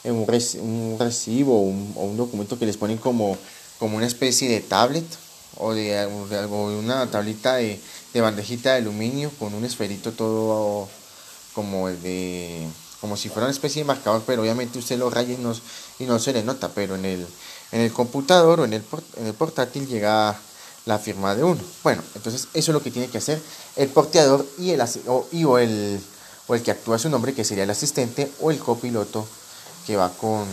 un, 0.04 0.26
un 0.60 0.96
recibo 0.98 1.56
o 1.56 2.04
un, 2.04 2.16
documento 2.16 2.58
que 2.58 2.66
les 2.66 2.76
ponen 2.76 2.98
como, 2.98 3.36
como 3.78 3.96
una 3.96 4.06
especie 4.06 4.48
de 4.48 4.60
tablet 4.60 5.04
o 5.56 5.74
de, 5.74 5.98
algo 5.98 6.66
una 6.78 7.10
tablita 7.10 7.56
de, 7.56 7.80
de 8.12 8.20
bandejita 8.20 8.72
de 8.72 8.78
aluminio 8.78 9.30
con 9.38 9.52
un 9.52 9.64
esferito 9.64 10.12
todo 10.12 10.88
como 11.54 11.88
el 11.88 12.00
de 12.02 12.66
como 13.00 13.16
si 13.16 13.28
fuera 13.28 13.46
una 13.46 13.52
especie 13.52 13.82
de 13.82 13.86
marcador, 13.86 14.22
pero 14.26 14.42
obviamente 14.42 14.78
usted 14.78 14.98
lo 14.98 15.08
raya 15.08 15.32
y 15.32 15.38
no, 15.38 15.54
y 15.98 16.04
no 16.04 16.18
se 16.18 16.34
le 16.34 16.42
nota, 16.42 16.68
pero 16.74 16.96
en 16.96 17.06
el, 17.06 17.26
en 17.72 17.80
el 17.80 17.92
computador 17.92 18.60
o 18.60 18.64
en 18.66 18.74
el, 18.74 18.84
en 19.16 19.26
el 19.26 19.32
portátil 19.34 19.86
llega 19.86 20.38
la 20.84 20.98
firma 20.98 21.34
de 21.34 21.42
uno. 21.42 21.60
Bueno, 21.82 22.02
entonces 22.14 22.48
eso 22.52 22.70
es 22.70 22.74
lo 22.74 22.82
que 22.82 22.90
tiene 22.90 23.08
que 23.08 23.18
hacer 23.18 23.40
el 23.76 23.88
porteador 23.88 24.46
y 24.58 24.70
el, 24.70 24.82
o, 25.06 25.26
y, 25.32 25.44
o 25.44 25.56
el, 25.56 25.98
o 26.50 26.56
el 26.56 26.64
que 26.64 26.72
actúa 26.72 26.98
su 26.98 27.08
nombre, 27.08 27.32
que 27.32 27.44
sería 27.44 27.62
el 27.62 27.70
asistente, 27.70 28.28
o 28.40 28.50
el 28.50 28.58
copiloto 28.58 29.24
que 29.86 29.96
va 29.96 30.10
con, 30.10 30.48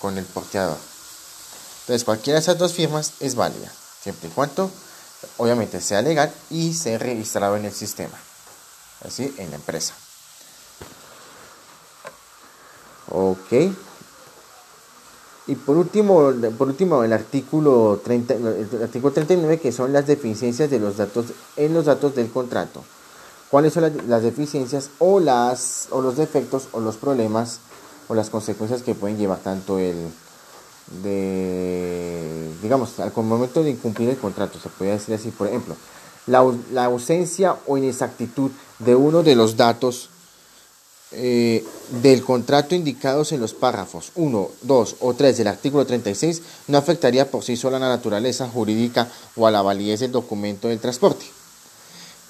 con 0.00 0.16
el 0.16 0.24
porteador. 0.24 0.78
Entonces, 1.80 2.04
cualquiera 2.04 2.38
de 2.38 2.42
esas 2.42 2.56
dos 2.56 2.72
firmas 2.72 3.14
es 3.18 3.34
válida, 3.34 3.68
siempre 4.00 4.28
y 4.28 4.30
cuando, 4.30 4.70
obviamente, 5.38 5.80
sea 5.80 6.02
legal 6.02 6.32
y 6.50 6.72
sea 6.72 6.98
registrado 6.98 7.56
en 7.56 7.64
el 7.64 7.72
sistema, 7.72 8.16
así, 9.04 9.34
en 9.36 9.50
la 9.50 9.56
empresa. 9.56 9.94
Ok. 13.10 13.74
Y 15.48 15.56
por 15.56 15.76
último, 15.76 16.32
por 16.56 16.68
último 16.68 17.02
el, 17.02 17.12
artículo 17.12 18.00
30, 18.04 18.34
el 18.34 18.82
artículo 18.84 19.12
39, 19.12 19.58
que 19.58 19.72
son 19.72 19.92
las 19.92 20.06
deficiencias 20.06 20.70
de 20.70 20.78
los 20.78 20.96
datos 20.96 21.26
en 21.56 21.74
los 21.74 21.86
datos 21.86 22.14
del 22.14 22.30
contrato. 22.30 22.84
¿Cuáles 23.54 23.72
son 23.72 23.88
las, 24.08 24.22
deficiencias 24.24 24.90
o, 24.98 25.20
las, 25.20 25.86
o 25.92 26.00
los 26.02 26.16
defectos 26.16 26.66
o 26.72 26.80
los 26.80 26.96
problemas 26.96 27.60
o 28.08 28.14
las 28.16 28.28
consecuencias 28.28 28.82
que 28.82 28.96
pueden 28.96 29.16
llevar 29.16 29.38
tanto 29.44 29.78
el, 29.78 29.94
de, 31.04 32.50
digamos, 32.60 32.98
al 32.98 33.12
momento 33.14 33.62
de 33.62 33.70
incumplir 33.70 34.08
el 34.08 34.16
contrato, 34.16 34.58
se 34.58 34.68
puede 34.70 34.90
decir 34.90 35.14
así, 35.14 35.30
por 35.30 35.46
ejemplo, 35.46 35.76
la, 36.26 36.44
la 36.72 36.86
ausencia 36.86 37.54
o 37.68 37.78
inexactitud 37.78 38.50
de 38.80 38.96
uno 38.96 39.22
de 39.22 39.36
los 39.36 39.56
datos 39.56 40.10
eh, 41.12 41.64
del 42.02 42.24
contrato 42.24 42.74
indicados 42.74 43.30
en 43.30 43.40
los 43.40 43.54
párrafos 43.54 44.10
1, 44.16 44.48
2 44.62 44.96
o 44.98 45.14
3 45.14 45.36
del 45.36 45.46
artículo 45.46 45.86
36 45.86 46.42
no 46.66 46.76
afectaría 46.76 47.30
por 47.30 47.44
sí 47.44 47.56
sola 47.56 47.76
a 47.76 47.80
la 47.80 47.88
naturaleza 47.88 48.48
jurídica 48.48 49.06
o 49.36 49.46
a 49.46 49.52
la 49.52 49.62
validez 49.62 50.00
del 50.00 50.10
documento 50.10 50.66
del 50.66 50.80
transporte. 50.80 51.43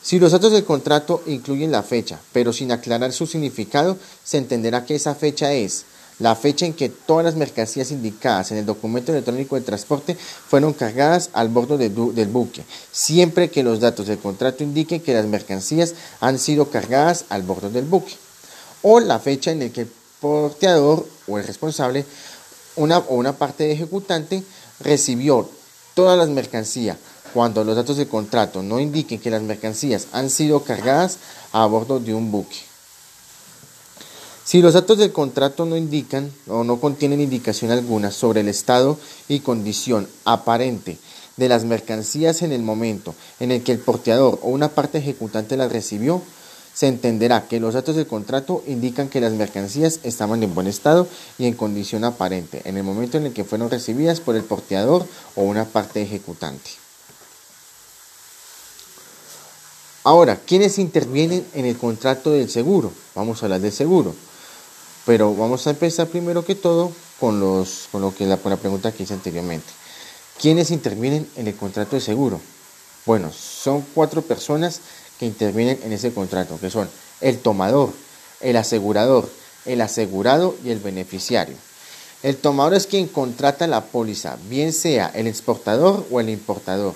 Si 0.04 0.18
los 0.18 0.32
datos 0.32 0.52
del 0.52 0.66
contrato 0.66 1.22
incluyen 1.24 1.72
la 1.72 1.82
fecha, 1.82 2.20
pero 2.34 2.52
sin 2.52 2.70
aclarar 2.70 3.10
su 3.14 3.26
significado, 3.26 3.96
se 4.22 4.36
entenderá 4.36 4.84
que 4.84 4.94
esa 4.94 5.14
fecha 5.14 5.54
es 5.54 5.86
la 6.18 6.36
fecha 6.36 6.66
en 6.66 6.74
que 6.74 6.90
todas 6.90 7.24
las 7.24 7.36
mercancías 7.36 7.90
indicadas 7.90 8.52
en 8.52 8.58
el 8.58 8.66
documento 8.66 9.12
electrónico 9.12 9.56
de 9.56 9.62
transporte 9.62 10.14
fueron 10.14 10.74
cargadas 10.74 11.30
al 11.32 11.48
bordo 11.48 11.78
del 11.78 12.28
buque, 12.28 12.64
siempre 12.92 13.48
que 13.48 13.62
los 13.62 13.80
datos 13.80 14.06
del 14.06 14.18
contrato 14.18 14.62
indiquen 14.62 15.00
que 15.00 15.14
las 15.14 15.24
mercancías 15.24 15.94
han 16.20 16.38
sido 16.38 16.68
cargadas 16.68 17.24
al 17.30 17.42
bordo 17.42 17.70
del 17.70 17.86
buque 17.86 18.12
o 18.82 19.00
la 19.00 19.18
fecha 19.18 19.52
en 19.52 19.60
la 19.60 19.70
que 19.70 19.80
el 19.80 19.92
porteador 20.20 21.08
o 21.26 21.38
el 21.38 21.46
responsable 21.46 22.04
una, 22.76 22.98
o 22.98 23.14
una 23.14 23.38
parte 23.38 23.72
ejecutante 23.72 24.42
recibió 24.80 25.48
todas 25.94 26.18
las 26.18 26.28
mercancías 26.28 26.98
cuando 27.34 27.64
los 27.64 27.74
datos 27.74 27.96
del 27.96 28.06
contrato 28.06 28.62
no 28.62 28.78
indiquen 28.78 29.18
que 29.18 29.30
las 29.30 29.42
mercancías 29.42 30.06
han 30.12 30.30
sido 30.30 30.62
cargadas 30.62 31.18
a 31.52 31.66
bordo 31.66 31.98
de 31.98 32.14
un 32.14 32.30
buque. 32.30 32.58
Si 34.44 34.62
los 34.62 34.74
datos 34.74 34.98
del 34.98 35.10
contrato 35.10 35.66
no 35.66 35.76
indican 35.76 36.30
o 36.46 36.62
no 36.62 36.78
contienen 36.78 37.20
indicación 37.20 37.72
alguna 37.72 38.12
sobre 38.12 38.42
el 38.42 38.48
estado 38.48 38.98
y 39.26 39.40
condición 39.40 40.06
aparente 40.24 40.96
de 41.36 41.48
las 41.48 41.64
mercancías 41.64 42.42
en 42.42 42.52
el 42.52 42.62
momento 42.62 43.16
en 43.40 43.50
el 43.50 43.64
que 43.64 43.72
el 43.72 43.80
porteador 43.80 44.38
o 44.42 44.50
una 44.50 44.68
parte 44.68 44.98
ejecutante 44.98 45.56
las 45.56 45.72
recibió, 45.72 46.22
se 46.72 46.86
entenderá 46.86 47.48
que 47.48 47.58
los 47.58 47.74
datos 47.74 47.96
del 47.96 48.06
contrato 48.06 48.62
indican 48.66 49.08
que 49.08 49.20
las 49.20 49.32
mercancías 49.32 49.98
estaban 50.04 50.42
en 50.44 50.54
buen 50.54 50.68
estado 50.68 51.08
y 51.38 51.46
en 51.46 51.54
condición 51.54 52.04
aparente 52.04 52.62
en 52.64 52.76
el 52.76 52.84
momento 52.84 53.16
en 53.16 53.26
el 53.26 53.32
que 53.32 53.44
fueron 53.44 53.70
recibidas 53.70 54.20
por 54.20 54.36
el 54.36 54.44
porteador 54.44 55.04
o 55.34 55.42
una 55.42 55.64
parte 55.64 56.02
ejecutante. 56.02 56.83
Ahora, 60.06 60.38
¿quiénes 60.46 60.78
intervienen 60.78 61.46
en 61.54 61.64
el 61.64 61.78
contrato 61.78 62.30
del 62.30 62.50
seguro? 62.50 62.92
Vamos 63.14 63.42
a 63.42 63.46
hablar 63.46 63.60
del 63.60 63.72
seguro. 63.72 64.14
Pero 65.06 65.34
vamos 65.34 65.66
a 65.66 65.70
empezar 65.70 66.08
primero 66.08 66.44
que 66.44 66.54
todo 66.54 66.92
con, 67.18 67.40
los, 67.40 67.88
con, 67.90 68.02
lo 68.02 68.14
que 68.14 68.26
la, 68.26 68.38
la 68.44 68.56
pregunta 68.58 68.92
que 68.92 69.04
hice 69.04 69.14
anteriormente. 69.14 69.66
¿Quiénes 70.38 70.70
intervienen 70.70 71.26
en 71.36 71.48
el 71.48 71.56
contrato 71.56 71.96
de 71.96 72.02
seguro? 72.02 72.38
Bueno, 73.06 73.32
son 73.32 73.82
cuatro 73.94 74.20
personas 74.20 74.80
que 75.18 75.24
intervienen 75.24 75.80
en 75.82 75.92
ese 75.94 76.12
contrato, 76.12 76.58
que 76.60 76.68
son 76.68 76.86
el 77.22 77.38
tomador, 77.38 77.90
el 78.42 78.56
asegurador, 78.56 79.26
el 79.64 79.80
asegurado 79.80 80.54
y 80.62 80.68
el 80.68 80.80
beneficiario. 80.80 81.56
El 82.22 82.36
tomador 82.36 82.74
es 82.74 82.86
quien 82.86 83.08
contrata 83.08 83.66
la 83.66 83.84
póliza, 83.86 84.36
bien 84.50 84.74
sea 84.74 85.10
el 85.14 85.26
exportador 85.28 86.06
o 86.10 86.20
el 86.20 86.28
importador. 86.28 86.94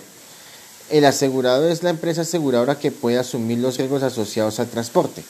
El 0.91 1.05
asegurador 1.05 1.71
es 1.71 1.83
la 1.83 1.91
empresa 1.91 2.23
aseguradora 2.23 2.79
que 2.79 2.91
puede 2.91 3.19
asumir 3.19 3.59
los 3.59 3.77
riesgos 3.77 4.03
asociados 4.03 4.59
al 4.61 4.69
transporte. 4.69 5.23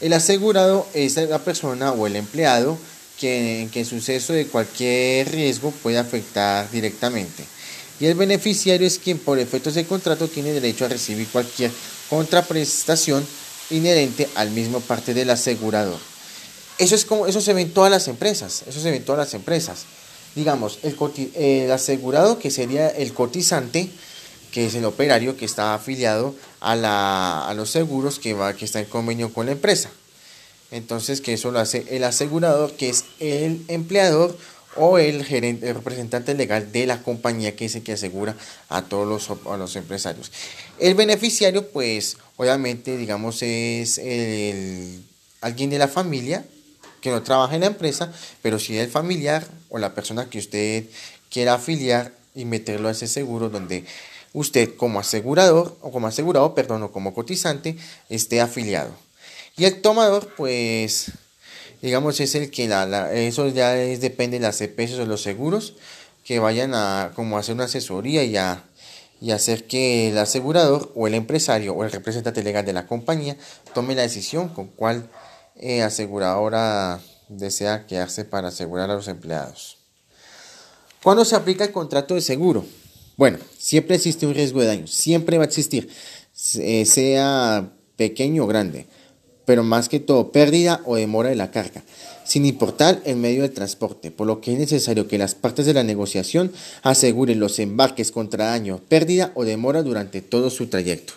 El 0.00 0.12
asegurado 0.12 0.86
es 0.94 1.16
la 1.16 1.38
persona 1.38 1.92
o 1.92 2.06
el 2.06 2.16
empleado 2.16 2.78
que, 3.18 3.68
en 3.72 3.84
suceso 3.84 4.32
de 4.32 4.46
cualquier 4.46 5.30
riesgo 5.30 5.70
puede 5.70 5.98
afectar 5.98 6.70
directamente 6.70 7.44
y 8.00 8.06
el 8.06 8.14
beneficiario 8.14 8.86
es 8.86 8.98
quien 8.98 9.18
por 9.18 9.38
efectos 9.38 9.74
de 9.74 9.86
contrato 9.86 10.28
tiene 10.28 10.52
derecho 10.52 10.84
a 10.84 10.88
recibir 10.88 11.28
cualquier 11.28 11.70
contraprestación 12.10 13.24
inherente 13.70 14.28
al 14.34 14.50
mismo 14.50 14.80
parte 14.80 15.14
del 15.14 15.30
asegurador. 15.30 15.98
Eso 16.78 16.94
es 16.96 17.04
como 17.04 17.26
eso 17.26 17.40
se 17.40 17.54
ve 17.54 17.62
en 17.62 17.72
todas 17.72 17.90
las 17.90 18.08
empresas, 18.08 18.64
eso 18.66 18.80
se 18.80 18.90
ve 18.90 18.96
en 18.96 19.04
todas 19.04 19.26
las 19.26 19.34
empresas. 19.34 19.84
Digamos, 20.34 20.80
el, 20.82 21.70
asegurado 21.70 22.40
que 22.40 22.50
sería 22.50 22.88
el 22.88 23.12
cotizante, 23.12 23.88
que 24.54 24.66
es 24.66 24.76
el 24.76 24.84
operario 24.84 25.36
que 25.36 25.44
está 25.44 25.74
afiliado 25.74 26.32
a, 26.60 26.76
la, 26.76 27.44
a 27.44 27.54
los 27.54 27.70
seguros 27.70 28.20
que, 28.20 28.34
va, 28.34 28.54
que 28.54 28.64
está 28.64 28.78
en 28.78 28.84
convenio 28.84 29.32
con 29.32 29.46
la 29.46 29.52
empresa. 29.52 29.90
Entonces, 30.70 31.20
que 31.20 31.32
eso 31.32 31.50
lo 31.50 31.58
hace 31.58 31.84
el 31.90 32.04
asegurador, 32.04 32.72
que 32.74 32.88
es 32.88 33.04
el 33.18 33.64
empleador 33.66 34.38
o 34.76 34.98
el, 34.98 35.24
gerente, 35.24 35.72
representante 35.72 36.34
legal 36.34 36.70
de 36.70 36.86
la 36.86 37.02
compañía 37.02 37.56
que 37.56 37.64
es 37.64 37.74
el 37.74 37.82
que 37.82 37.94
asegura 37.94 38.36
a 38.68 38.82
todos 38.82 39.08
los, 39.08 39.46
a 39.48 39.56
los 39.56 39.74
empresarios. 39.74 40.30
El 40.78 40.94
beneficiario, 40.94 41.68
pues, 41.70 42.16
obviamente, 42.36 42.96
digamos, 42.96 43.42
es 43.42 43.98
el, 43.98 45.02
alguien 45.40 45.68
de 45.70 45.78
la 45.78 45.88
familia 45.88 46.44
que 47.00 47.10
no 47.10 47.24
trabaja 47.24 47.56
en 47.56 47.62
la 47.62 47.66
empresa, 47.66 48.12
pero 48.40 48.60
sí 48.60 48.78
el 48.78 48.88
familiar 48.88 49.44
o 49.68 49.78
la 49.78 49.96
persona 49.96 50.30
que 50.30 50.38
usted 50.38 50.84
quiera 51.28 51.54
afiliar 51.54 52.12
y 52.36 52.44
meterlo 52.44 52.86
a 52.86 52.92
ese 52.92 53.08
seguro 53.08 53.48
donde 53.48 53.84
usted 54.34 54.76
como 54.76 55.00
asegurador 55.00 55.78
o 55.80 55.90
como 55.90 56.08
asegurado, 56.08 56.54
perdón, 56.54 56.82
o 56.82 56.92
como 56.92 57.14
cotizante 57.14 57.78
esté 58.10 58.42
afiliado. 58.42 58.90
Y 59.56 59.64
el 59.64 59.80
tomador, 59.80 60.28
pues, 60.36 61.12
digamos, 61.80 62.20
es 62.20 62.34
el 62.34 62.50
que 62.50 62.68
la, 62.68 63.12
eso 63.14 63.48
ya 63.48 63.78
es, 63.78 64.02
depende 64.02 64.38
de 64.38 64.42
las 64.42 64.60
EPS 64.60 64.98
o 64.98 65.06
los 65.06 65.22
seguros 65.22 65.74
que 66.24 66.38
vayan 66.38 66.74
a 66.74 67.12
como 67.14 67.38
hacer 67.38 67.54
una 67.54 67.64
asesoría 67.64 68.24
y 68.24 68.36
a 68.36 68.64
y 69.20 69.30
hacer 69.30 69.66
que 69.66 70.08
el 70.08 70.18
asegurador 70.18 70.92
o 70.94 71.06
el 71.06 71.14
empresario 71.14 71.72
o 71.72 71.82
el 71.84 71.90
representante 71.90 72.42
legal 72.42 72.66
de 72.66 72.74
la 72.74 72.86
compañía 72.86 73.38
tome 73.72 73.94
la 73.94 74.02
decisión 74.02 74.50
con 74.50 74.66
cuál 74.66 75.08
eh, 75.56 75.82
aseguradora 75.82 77.00
desea 77.28 77.86
quedarse 77.86 78.26
para 78.26 78.48
asegurar 78.48 78.90
a 78.90 78.94
los 78.94 79.08
empleados. 79.08 79.78
¿Cuándo 81.02 81.24
se 81.24 81.36
aplica 81.36 81.64
el 81.64 81.72
contrato 81.72 82.14
de 82.14 82.20
seguro? 82.20 82.66
Bueno, 83.16 83.38
siempre 83.58 83.96
existe 83.96 84.26
un 84.26 84.34
riesgo 84.34 84.60
de 84.60 84.66
daño, 84.66 84.86
siempre 84.86 85.38
va 85.38 85.44
a 85.44 85.46
existir, 85.46 85.88
eh, 86.58 86.84
sea 86.84 87.72
pequeño 87.96 88.44
o 88.44 88.46
grande 88.46 88.86
pero 89.44 89.62
más 89.62 89.88
que 89.88 90.00
todo 90.00 90.32
pérdida 90.32 90.80
o 90.84 90.96
demora 90.96 91.28
de 91.28 91.36
la 91.36 91.50
carga, 91.50 91.82
sin 92.24 92.46
importar 92.46 93.02
el 93.04 93.16
medio 93.16 93.42
de 93.42 93.48
transporte, 93.48 94.10
por 94.10 94.26
lo 94.26 94.40
que 94.40 94.52
es 94.52 94.58
necesario 94.58 95.08
que 95.08 95.18
las 95.18 95.34
partes 95.34 95.66
de 95.66 95.74
la 95.74 95.82
negociación 95.84 96.52
aseguren 96.82 97.40
los 97.40 97.58
embarques 97.58 98.10
contra 98.10 98.46
daño, 98.46 98.80
pérdida 98.88 99.32
o 99.34 99.44
demora 99.44 99.82
durante 99.82 100.22
todo 100.22 100.50
su 100.50 100.68
trayecto. 100.68 101.12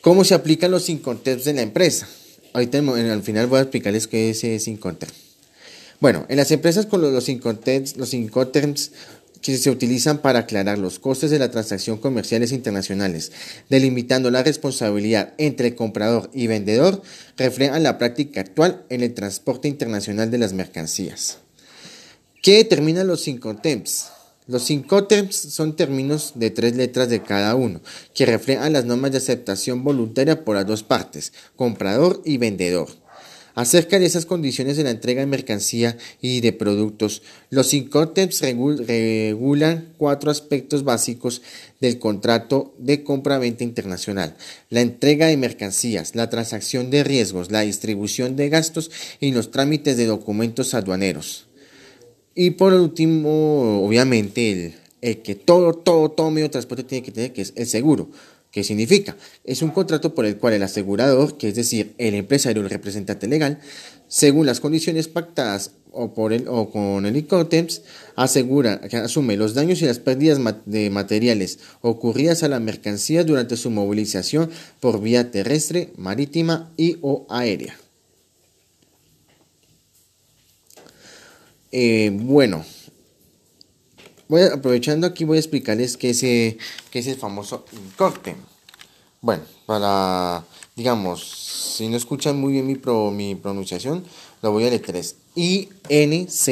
¿Cómo 0.00 0.24
se 0.24 0.34
aplican 0.34 0.70
los 0.70 0.88
incoterms 0.88 1.44
de 1.44 1.54
la 1.54 1.62
empresa? 1.62 2.08
Ahorita 2.52 2.78
al 2.78 3.22
final 3.22 3.46
voy 3.46 3.58
a 3.58 3.62
explicarles 3.62 4.06
qué 4.06 4.30
es 4.30 4.68
incoterm. 4.68 5.12
Bueno, 6.00 6.26
en 6.28 6.36
las 6.36 6.50
empresas 6.50 6.86
con 6.86 7.00
los, 7.00 7.12
los 7.12 7.96
los 7.96 8.14
incoterms 8.14 8.90
que 9.42 9.58
se 9.58 9.70
utilizan 9.70 10.18
para 10.18 10.40
aclarar 10.40 10.78
los 10.78 10.98
costes 10.98 11.30
de 11.30 11.38
la 11.38 11.50
transacción 11.50 11.98
comerciales 11.98 12.52
internacionales, 12.52 13.32
delimitando 13.68 14.30
la 14.30 14.42
responsabilidad 14.42 15.34
entre 15.36 15.74
comprador 15.74 16.30
y 16.32 16.46
vendedor, 16.46 17.02
reflejan 17.36 17.82
la 17.82 17.98
práctica 17.98 18.40
actual 18.40 18.86
en 18.88 19.02
el 19.02 19.12
transporte 19.12 19.68
internacional 19.68 20.30
de 20.30 20.38
las 20.38 20.52
mercancías. 20.52 21.38
¿Qué 22.40 22.56
determinan 22.56 23.06
los 23.06 23.20
cinco 23.20 23.56
temps? 23.56 24.06
Los 24.46 24.64
cinco 24.64 25.04
temps 25.04 25.36
son 25.36 25.76
términos 25.76 26.32
de 26.34 26.50
tres 26.50 26.74
letras 26.74 27.08
de 27.08 27.22
cada 27.22 27.54
uno, 27.54 27.80
que 28.14 28.26
reflejan 28.26 28.72
las 28.72 28.84
normas 28.84 29.12
de 29.12 29.18
aceptación 29.18 29.84
voluntaria 29.84 30.44
por 30.44 30.56
las 30.56 30.66
dos 30.66 30.82
partes, 30.82 31.32
comprador 31.56 32.22
y 32.24 32.38
vendedor. 32.38 33.01
Acerca 33.54 33.98
de 33.98 34.06
esas 34.06 34.24
condiciones 34.24 34.76
de 34.76 34.84
la 34.84 34.90
entrega 34.90 35.20
de 35.20 35.26
mercancía 35.26 35.98
y 36.22 36.40
de 36.40 36.52
productos, 36.52 37.22
los 37.50 37.74
Incoterms 37.74 38.40
regulan 38.40 39.92
cuatro 39.98 40.30
aspectos 40.30 40.84
básicos 40.84 41.42
del 41.80 41.98
contrato 41.98 42.74
de 42.78 43.04
compra-venta 43.04 43.64
internacional. 43.64 44.36
La 44.70 44.80
entrega 44.80 45.26
de 45.26 45.36
mercancías, 45.36 46.14
la 46.14 46.30
transacción 46.30 46.90
de 46.90 47.04
riesgos, 47.04 47.50
la 47.50 47.60
distribución 47.60 48.36
de 48.36 48.48
gastos 48.48 48.90
y 49.20 49.32
los 49.32 49.50
trámites 49.50 49.98
de 49.98 50.06
documentos 50.06 50.72
aduaneros. 50.72 51.46
Y 52.34 52.52
por 52.52 52.72
último, 52.72 53.84
obviamente, 53.84 54.74
el, 55.02 55.20
que 55.20 55.34
todo, 55.34 55.74
todo 55.74 56.30
medio 56.30 56.46
de 56.46 56.52
transporte 56.52 56.84
tiene 56.84 57.04
que 57.04 57.12
tener, 57.12 57.32
que 57.34 57.42
es 57.42 57.52
el 57.56 57.66
seguro. 57.66 58.08
¿Qué 58.52 58.62
significa? 58.64 59.16
Es 59.44 59.62
un 59.62 59.70
contrato 59.70 60.14
por 60.14 60.26
el 60.26 60.36
cual 60.36 60.52
el 60.52 60.62
asegurador, 60.62 61.38
que 61.38 61.48
es 61.48 61.54
decir, 61.54 61.94
el 61.96 62.14
empresario 62.14 62.62
el 62.62 62.68
representante 62.68 63.26
legal, 63.26 63.58
según 64.08 64.44
las 64.44 64.60
condiciones 64.60 65.08
pactadas 65.08 65.70
o, 65.90 66.12
por 66.12 66.34
el, 66.34 66.46
o 66.48 66.70
con 66.70 67.06
el 67.06 67.16
ICOTEMS, 67.16 67.80
asegura 68.14 68.82
asume 68.92 69.38
los 69.38 69.54
daños 69.54 69.80
y 69.80 69.86
las 69.86 69.98
pérdidas 69.98 70.38
de 70.66 70.90
materiales 70.90 71.60
ocurridas 71.80 72.42
a 72.42 72.48
la 72.48 72.60
mercancía 72.60 73.24
durante 73.24 73.56
su 73.56 73.70
movilización 73.70 74.50
por 74.80 75.00
vía 75.00 75.30
terrestre, 75.30 75.94
marítima 75.96 76.70
y 76.76 76.98
o 77.00 77.26
aérea. 77.30 77.78
Eh, 81.70 82.10
bueno, 82.12 82.66
voy 84.28 84.42
aprovechando 84.42 85.06
aquí 85.06 85.24
voy 85.24 85.36
a 85.36 85.40
explicarles 85.40 85.96
qué 85.96 86.10
es, 86.10 86.22
eh, 86.22 86.58
qué 86.90 86.98
es 86.98 87.06
el 87.06 87.16
famoso 87.16 87.64
INCOTEM. 87.72 88.36
Bueno, 89.20 89.44
para, 89.66 90.44
digamos, 90.74 91.74
si 91.76 91.88
no 91.88 91.96
escuchan 91.96 92.38
muy 92.38 92.52
bien 92.52 92.66
mi, 92.66 92.76
pronunciación, 93.34 94.04
lo 94.42 94.52
voy 94.52 94.64
a 94.66 94.70
leer 94.70 94.96
es 94.96 95.16
I-N-C-O-T-E-R-M. 95.34 96.42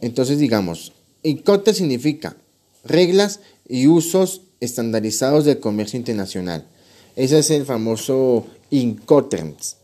Entonces, 0.00 0.38
digamos, 0.38 0.92
INCOTEM 1.22 1.74
significa 1.74 2.36
reglas 2.84 3.40
y 3.68 3.88
usos 3.88 4.42
estandarizados 4.60 5.44
del 5.44 5.60
comercio 5.60 5.98
internacional 5.98 6.66
ese 7.18 7.40
es 7.40 7.50
el 7.50 7.66
famoso 7.66 8.46
Incoterms, 8.70 9.76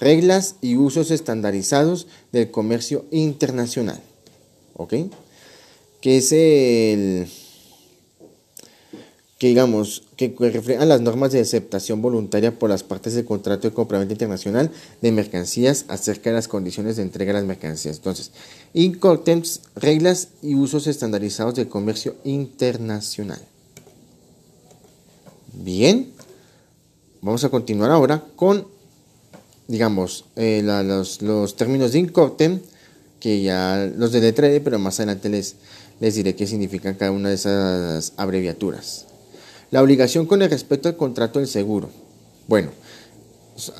reglas 0.00 0.56
y 0.60 0.76
usos 0.76 1.10
estandarizados 1.10 2.06
del 2.32 2.50
comercio 2.50 3.04
internacional. 3.10 4.00
¿Ok? 4.74 4.94
Que 6.00 6.18
es 6.18 6.32
el 6.32 7.28
que 9.38 9.46
digamos 9.46 10.02
que 10.16 10.34
refleja 10.36 10.84
las 10.84 11.00
normas 11.00 11.30
de 11.30 11.40
aceptación 11.40 12.02
voluntaria 12.02 12.58
por 12.58 12.70
las 12.70 12.82
partes 12.82 13.14
del 13.14 13.24
contrato 13.24 13.68
de 13.68 13.74
compraventa 13.74 14.12
internacional 14.12 14.72
de 15.00 15.12
mercancías 15.12 15.84
acerca 15.86 16.30
de 16.30 16.34
las 16.34 16.48
condiciones 16.48 16.96
de 16.96 17.02
entrega 17.02 17.32
de 17.32 17.38
las 17.38 17.46
mercancías. 17.46 17.98
Entonces, 17.98 18.32
Incoterms, 18.74 19.60
reglas 19.76 20.28
y 20.42 20.56
usos 20.56 20.88
estandarizados 20.88 21.54
del 21.54 21.68
comercio 21.68 22.16
internacional. 22.24 23.40
Bien. 25.52 26.17
Vamos 27.20 27.42
a 27.42 27.48
continuar 27.48 27.90
ahora 27.90 28.24
con, 28.36 28.66
digamos, 29.66 30.26
eh, 30.36 30.62
los, 30.62 31.56
términos 31.56 31.92
de 31.92 31.98
INCOTEM, 31.98 32.60
que 33.18 33.42
ya 33.42 33.90
los 33.96 34.12
deletraré, 34.12 34.60
pero 34.60 34.78
más 34.78 35.00
adelante 35.00 35.28
les, 35.28 35.56
les 35.98 36.14
diré 36.14 36.36
qué 36.36 36.46
significan 36.46 36.94
cada 36.94 37.10
una 37.10 37.30
de 37.30 37.34
esas 37.34 38.12
abreviaturas. 38.16 39.06
La 39.72 39.82
obligación 39.82 40.26
con 40.26 40.42
el 40.42 40.50
respecto 40.50 40.88
al 40.88 40.96
contrato 40.96 41.40
del 41.40 41.48
seguro. 41.48 41.90
Bueno, 42.46 42.70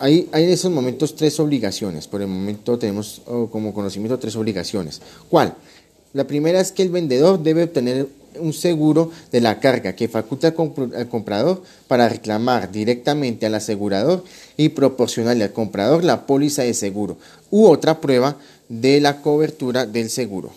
hay, 0.01 0.29
hay 0.33 0.45
en 0.45 0.51
esos 0.51 0.73
momentos 0.73 1.15
tres 1.15 1.39
obligaciones. 1.39 2.09
Por 2.09 2.21
el 2.23 2.29
momento 2.29 2.77
tenemos 2.77 3.23
oh, 3.27 3.47
como 3.47 3.73
conocimiento 3.73 4.19
tres 4.19 4.35
obligaciones. 4.35 5.01
¿Cuál? 5.31 5.55
La 6.13 6.27
primera 6.27 6.61
es 6.61 6.73
que 6.73 6.83
el 6.83 6.91
vendedor 6.91 7.41
debe 7.41 7.65
obtener 7.65 8.09
un 8.39 8.53
seguro 8.53 9.11
de 9.33 9.41
la 9.41 9.61
carga 9.61 9.95
que 9.95 10.09
faculta 10.09 10.49
al 10.49 11.09
comprador 11.09 11.63
para 11.87 12.09
reclamar 12.09 12.71
directamente 12.71 13.47
al 13.47 13.55
asegurador 13.55 14.25
y 14.57 14.71
proporcionarle 14.71 15.45
al 15.45 15.53
comprador 15.53 16.05
la 16.05 16.27
póliza 16.27 16.63
de 16.63 16.75
seguro 16.75 17.17
u 17.51 17.67
otra 17.67 18.01
prueba 18.01 18.37
de 18.69 19.01
la 19.01 19.23
cobertura 19.23 19.87
del 19.87 20.11
seguro. 20.11 20.53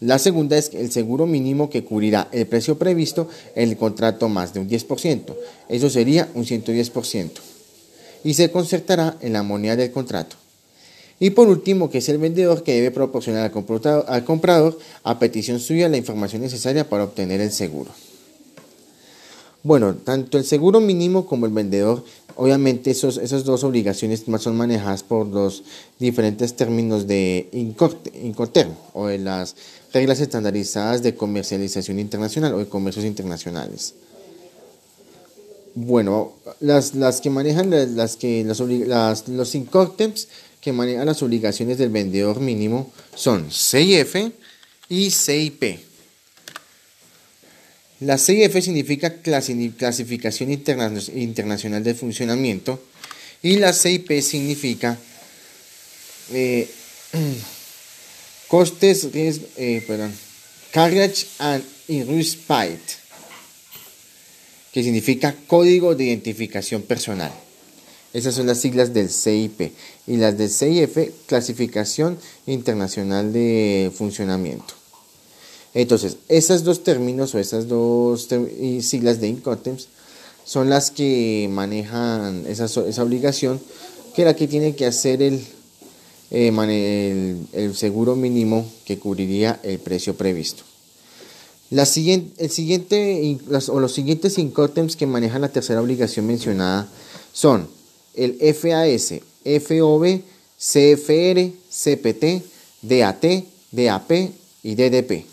La 0.00 0.18
segunda 0.18 0.58
es 0.58 0.74
el 0.74 0.90
seguro 0.90 1.26
mínimo 1.26 1.70
que 1.70 1.84
cubrirá 1.84 2.28
el 2.32 2.46
precio 2.46 2.76
previsto 2.76 3.28
en 3.54 3.68
el 3.68 3.76
contrato 3.76 4.28
más 4.28 4.52
de 4.52 4.58
un 4.58 4.68
10%. 4.68 5.34
Eso 5.68 5.90
sería 5.90 6.28
un 6.34 6.44
110%. 6.44 7.30
Y 8.24 8.34
se 8.34 8.50
concertará 8.50 9.16
en 9.20 9.32
la 9.32 9.44
moneda 9.44 9.76
del 9.76 9.92
contrato. 9.92 10.41
Y 11.22 11.30
por 11.30 11.46
último, 11.46 11.88
que 11.88 11.98
es 11.98 12.08
el 12.08 12.18
vendedor 12.18 12.64
que 12.64 12.74
debe 12.74 12.90
proporcionar 12.90 13.52
al 14.08 14.24
comprador, 14.24 14.78
a 15.04 15.18
petición 15.20 15.60
suya 15.60 15.88
la 15.88 15.96
información 15.96 16.42
necesaria 16.42 16.88
para 16.88 17.04
obtener 17.04 17.40
el 17.40 17.52
seguro. 17.52 17.92
Bueno, 19.62 19.94
tanto 19.94 20.36
el 20.36 20.44
seguro 20.44 20.80
mínimo 20.80 21.24
como 21.24 21.46
el 21.46 21.52
vendedor, 21.52 22.02
obviamente 22.34 22.90
esos, 22.90 23.18
esas 23.18 23.44
dos 23.44 23.62
obligaciones 23.62 24.24
son 24.40 24.56
manejadas 24.56 25.04
por 25.04 25.28
los 25.28 25.62
diferentes 26.00 26.54
términos 26.54 27.06
de 27.06 27.48
Incoterm 27.52 28.72
o 28.92 29.06
de 29.06 29.18
las 29.18 29.54
reglas 29.92 30.18
estandarizadas 30.18 31.04
de 31.04 31.14
comercialización 31.14 32.00
internacional 32.00 32.52
o 32.54 32.58
de 32.58 32.66
comercios 32.66 33.04
internacionales. 33.04 33.94
Bueno, 35.76 36.32
las, 36.58 36.96
las 36.96 37.20
que 37.20 37.30
manejan 37.30 37.70
las, 37.94 38.16
que 38.16 38.44
las, 38.44 39.28
los 39.28 39.54
Incoterms 39.54 40.26
que 40.62 40.72
manejan 40.72 41.06
las 41.06 41.22
obligaciones 41.22 41.76
del 41.76 41.90
vendedor 41.90 42.38
mínimo 42.38 42.92
son 43.16 43.50
CIF 43.50 44.14
y 44.88 45.10
CIP. 45.10 45.80
La 48.00 48.16
CIF 48.16 48.62
significa 48.62 49.20
Clasificación 49.20 50.52
Internacional 50.52 51.82
de 51.82 51.94
Funcionamiento 51.94 52.80
y 53.42 53.56
la 53.56 53.72
CIP 53.72 54.20
significa 54.20 54.96
eh, 56.30 56.70
costes, 58.46 59.08
eh, 59.14 59.82
perdón, 59.84 60.14
Carriage 60.70 61.26
and 61.40 61.64
Respite, 61.88 62.94
que 64.72 64.84
significa 64.84 65.34
Código 65.48 65.96
de 65.96 66.04
Identificación 66.04 66.82
Personal. 66.82 67.32
Esas 68.12 68.34
son 68.34 68.46
las 68.46 68.58
siglas 68.58 68.92
del 68.92 69.08
CIP 69.08 69.72
y 70.06 70.16
las 70.16 70.36
del 70.36 70.50
CIF, 70.50 70.98
Clasificación 71.26 72.18
Internacional 72.46 73.32
de 73.32 73.90
Funcionamiento. 73.94 74.74
Entonces, 75.74 76.18
esos 76.28 76.64
dos 76.64 76.84
términos 76.84 77.34
o 77.34 77.38
esas 77.38 77.68
dos 77.68 78.28
siglas 78.80 79.20
de 79.20 79.28
INCOTEMS 79.28 79.88
son 80.44 80.68
las 80.68 80.90
que 80.90 81.48
manejan 81.50 82.44
esa, 82.46 82.66
obligación 83.02 83.60
que 84.14 84.24
la 84.24 84.34
que 84.34 84.48
tiene 84.48 84.76
que 84.76 84.84
hacer 84.84 85.22
el, 85.22 85.40
eh, 86.30 87.72
seguro 87.74 88.16
mínimo 88.16 88.66
que 88.84 88.98
cubriría 88.98 89.58
el 89.62 89.78
precio 89.78 90.14
previsto. 90.14 90.64
La 91.70 91.86
siguiente, 91.86 92.44
el 92.44 92.50
siguiente, 92.50 93.38
o 93.68 93.80
los 93.80 93.94
siguientes 93.94 94.36
INCOTEMS 94.36 94.96
que 94.96 95.06
manejan 95.06 95.40
la 95.40 95.48
tercera 95.48 95.80
obligación 95.80 96.26
mencionada 96.26 96.86
son 97.32 97.66
el 98.14 98.38
FAS, 98.54 99.14
FOB, 99.44 100.22
CFR, 100.58 101.52
CPT, 101.70 102.44
DAT, 102.82 103.24
DAP 103.70 104.10
y 104.62 104.74
DDP. 104.74 105.26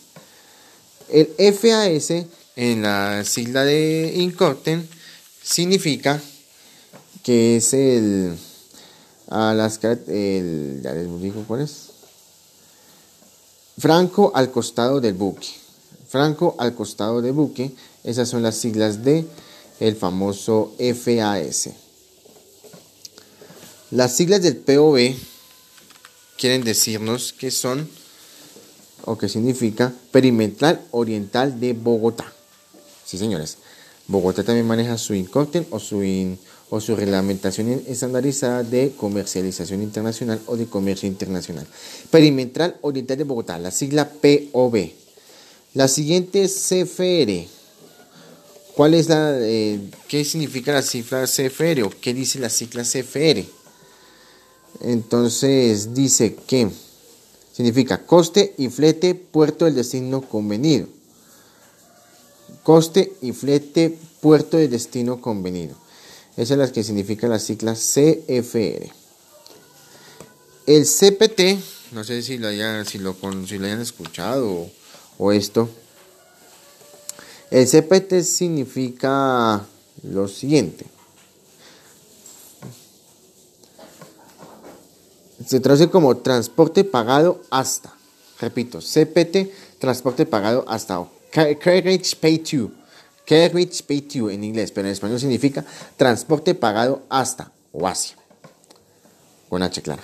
El 1.09 1.53
FAS 1.53 2.13
en 2.55 2.81
la 2.81 3.23
sigla 3.23 3.63
de 3.65 4.13
Incorten 4.17 4.87
significa 5.43 6.21
que 7.23 7.57
es 7.57 7.73
el 7.73 8.37
el, 10.07 10.81
ya 10.83 10.93
les 10.93 11.21
digo 11.21 11.43
cuál 11.47 11.61
es. 11.61 11.89
Franco 13.77 14.31
al 14.33 14.51
costado 14.51 14.99
del 14.99 15.13
buque. 15.13 15.47
Franco 16.07 16.55
al 16.57 16.73
costado 16.73 17.21
del 17.21 17.33
buque 17.33 17.71
esas 18.03 18.27
son 18.27 18.41
las 18.41 18.55
siglas 18.55 19.03
de 19.03 19.25
el 19.79 19.95
famoso 19.95 20.73
FAS 20.77 21.69
las 23.91 24.15
siglas 24.15 24.41
del 24.41 24.57
POB 24.57 25.15
quieren 26.37 26.63
decirnos 26.63 27.33
que 27.33 27.51
son 27.51 27.89
o 29.05 29.17
que 29.17 29.29
significa 29.29 29.93
Perimetral 30.11 30.81
Oriental 30.91 31.59
de 31.59 31.73
Bogotá. 31.73 32.31
Sí, 33.05 33.17
señores. 33.17 33.57
Bogotá 34.07 34.43
también 34.43 34.67
maneja 34.67 34.97
su 34.97 35.13
INCOTEN 35.13 35.67
o 35.71 35.79
su, 35.79 36.03
o 36.69 36.79
su 36.79 36.95
reglamentación 36.95 37.83
estandarizada 37.87 38.63
de 38.63 38.93
comercialización 38.95 39.81
internacional 39.81 40.39
o 40.45 40.55
de 40.55 40.67
comercio 40.67 41.07
internacional. 41.07 41.65
Perimetral 42.11 42.77
Oriental 42.81 43.17
de 43.17 43.23
Bogotá, 43.23 43.57
la 43.59 43.71
sigla 43.71 44.09
POB. 44.09 44.91
La 45.73 45.87
siguiente 45.87 46.47
CFR. 46.47 47.47
¿Cuál 48.75 48.93
es 48.93 49.09
la, 49.09 49.37
eh, 49.39 49.79
¿Qué 50.07 50.23
significa 50.23 50.73
la 50.73 50.81
cifra 50.81 51.25
CFR 51.25 51.83
o 51.83 51.93
qué 52.01 52.13
dice 52.13 52.39
la 52.39 52.49
sigla 52.49 52.83
CFR? 52.83 53.58
Entonces 54.81 55.93
dice 55.93 56.35
que 56.35 56.69
significa 57.53 58.05
coste 58.05 58.53
y 58.57 58.69
flete 58.69 59.15
puerto 59.15 59.65
del 59.65 59.75
destino 59.75 60.21
convenido. 60.21 60.87
Coste 62.63 63.13
y 63.21 63.31
flete 63.31 63.97
puerto 64.21 64.57
del 64.57 64.69
destino 64.69 65.21
convenido. 65.21 65.75
Esa 66.37 66.53
es 66.53 66.57
la 66.59 66.71
que 66.71 66.83
significa 66.83 67.27
la 67.27 67.39
sigla 67.39 67.73
CFR. 67.73 68.91
El 70.65 70.85
CPT, 70.85 71.91
no 71.93 72.03
sé 72.03 72.21
si 72.21 72.37
lo 72.37 72.47
hayan, 72.47 72.85
si 72.85 72.99
lo, 72.99 73.15
si 73.47 73.57
lo 73.57 73.65
hayan 73.65 73.81
escuchado 73.81 74.49
o, 74.49 74.71
o 75.17 75.31
esto. 75.31 75.69
El 77.51 77.67
CPT 77.67 78.21
significa 78.21 79.65
lo 80.03 80.27
siguiente. 80.27 80.85
Se 85.49 85.59
traduce 85.59 85.89
como 85.89 86.15
transporte 86.17 86.83
pagado 86.83 87.41
hasta. 87.49 87.91
Repito, 88.39 88.81
CPT, 88.81 89.79
transporte 89.79 90.27
pagado 90.27 90.63
hasta. 90.67 91.03
Carriage 91.31 92.15
Pay 92.21 92.37
To. 92.37 92.71
Carriage 93.25 93.81
Pay 93.81 94.01
To 94.01 94.29
en 94.29 94.43
inglés, 94.43 94.71
pero 94.71 94.87
en 94.87 94.93
español 94.93 95.19
significa 95.19 95.65
transporte 95.97 96.53
pagado 96.53 97.01
hasta 97.09 97.51
o 97.71 97.87
hacia. 97.87 98.15
Con 99.49 99.63
H, 99.63 99.81
claro. 99.81 100.03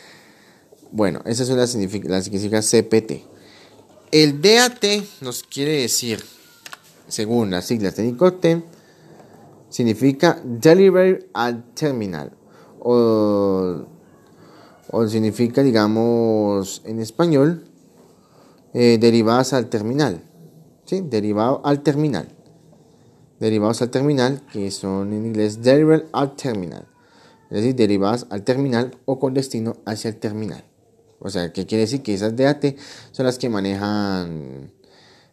bueno, 0.90 1.20
esa 1.26 1.42
es 1.42 1.50
una 1.50 1.66
la 2.08 2.22
significa 2.22 2.62
CPT. 2.62 3.12
El 4.10 4.40
DAT 4.40 4.84
nos 5.20 5.42
quiere 5.42 5.82
decir, 5.82 6.24
según 7.08 7.50
las 7.50 7.66
siglas 7.66 7.94
de 7.96 8.04
Nicoten, 8.04 8.64
significa 9.68 10.40
Delivery 10.42 11.26
al 11.34 11.62
Terminal. 11.74 12.32
O 12.80 13.95
o 14.90 15.06
significa, 15.06 15.62
digamos, 15.62 16.82
en 16.84 17.00
español, 17.00 17.64
eh, 18.74 18.98
derivadas 19.00 19.52
al 19.52 19.68
terminal. 19.68 20.22
¿Sí? 20.84 21.00
Derivado 21.00 21.60
al 21.64 21.82
terminal. 21.82 22.28
Derivados 23.40 23.82
al 23.82 23.90
terminal, 23.90 24.42
que 24.52 24.70
son 24.70 25.12
en 25.12 25.26
inglés 25.26 25.62
deliver 25.62 26.06
al 26.12 26.36
terminal. 26.36 26.86
Es 27.50 27.58
decir, 27.58 27.74
derivadas 27.74 28.26
al 28.30 28.42
terminal 28.42 28.96
o 29.04 29.18
con 29.18 29.34
destino 29.34 29.76
hacia 29.84 30.08
el 30.08 30.16
terminal. 30.16 30.64
O 31.18 31.30
sea, 31.30 31.52
¿qué 31.52 31.66
quiere 31.66 31.82
decir? 31.82 32.02
Que 32.02 32.14
esas 32.14 32.36
DAT 32.36 32.76
son 33.12 33.26
las 33.26 33.38
que 33.38 33.48
manejan 33.48 34.72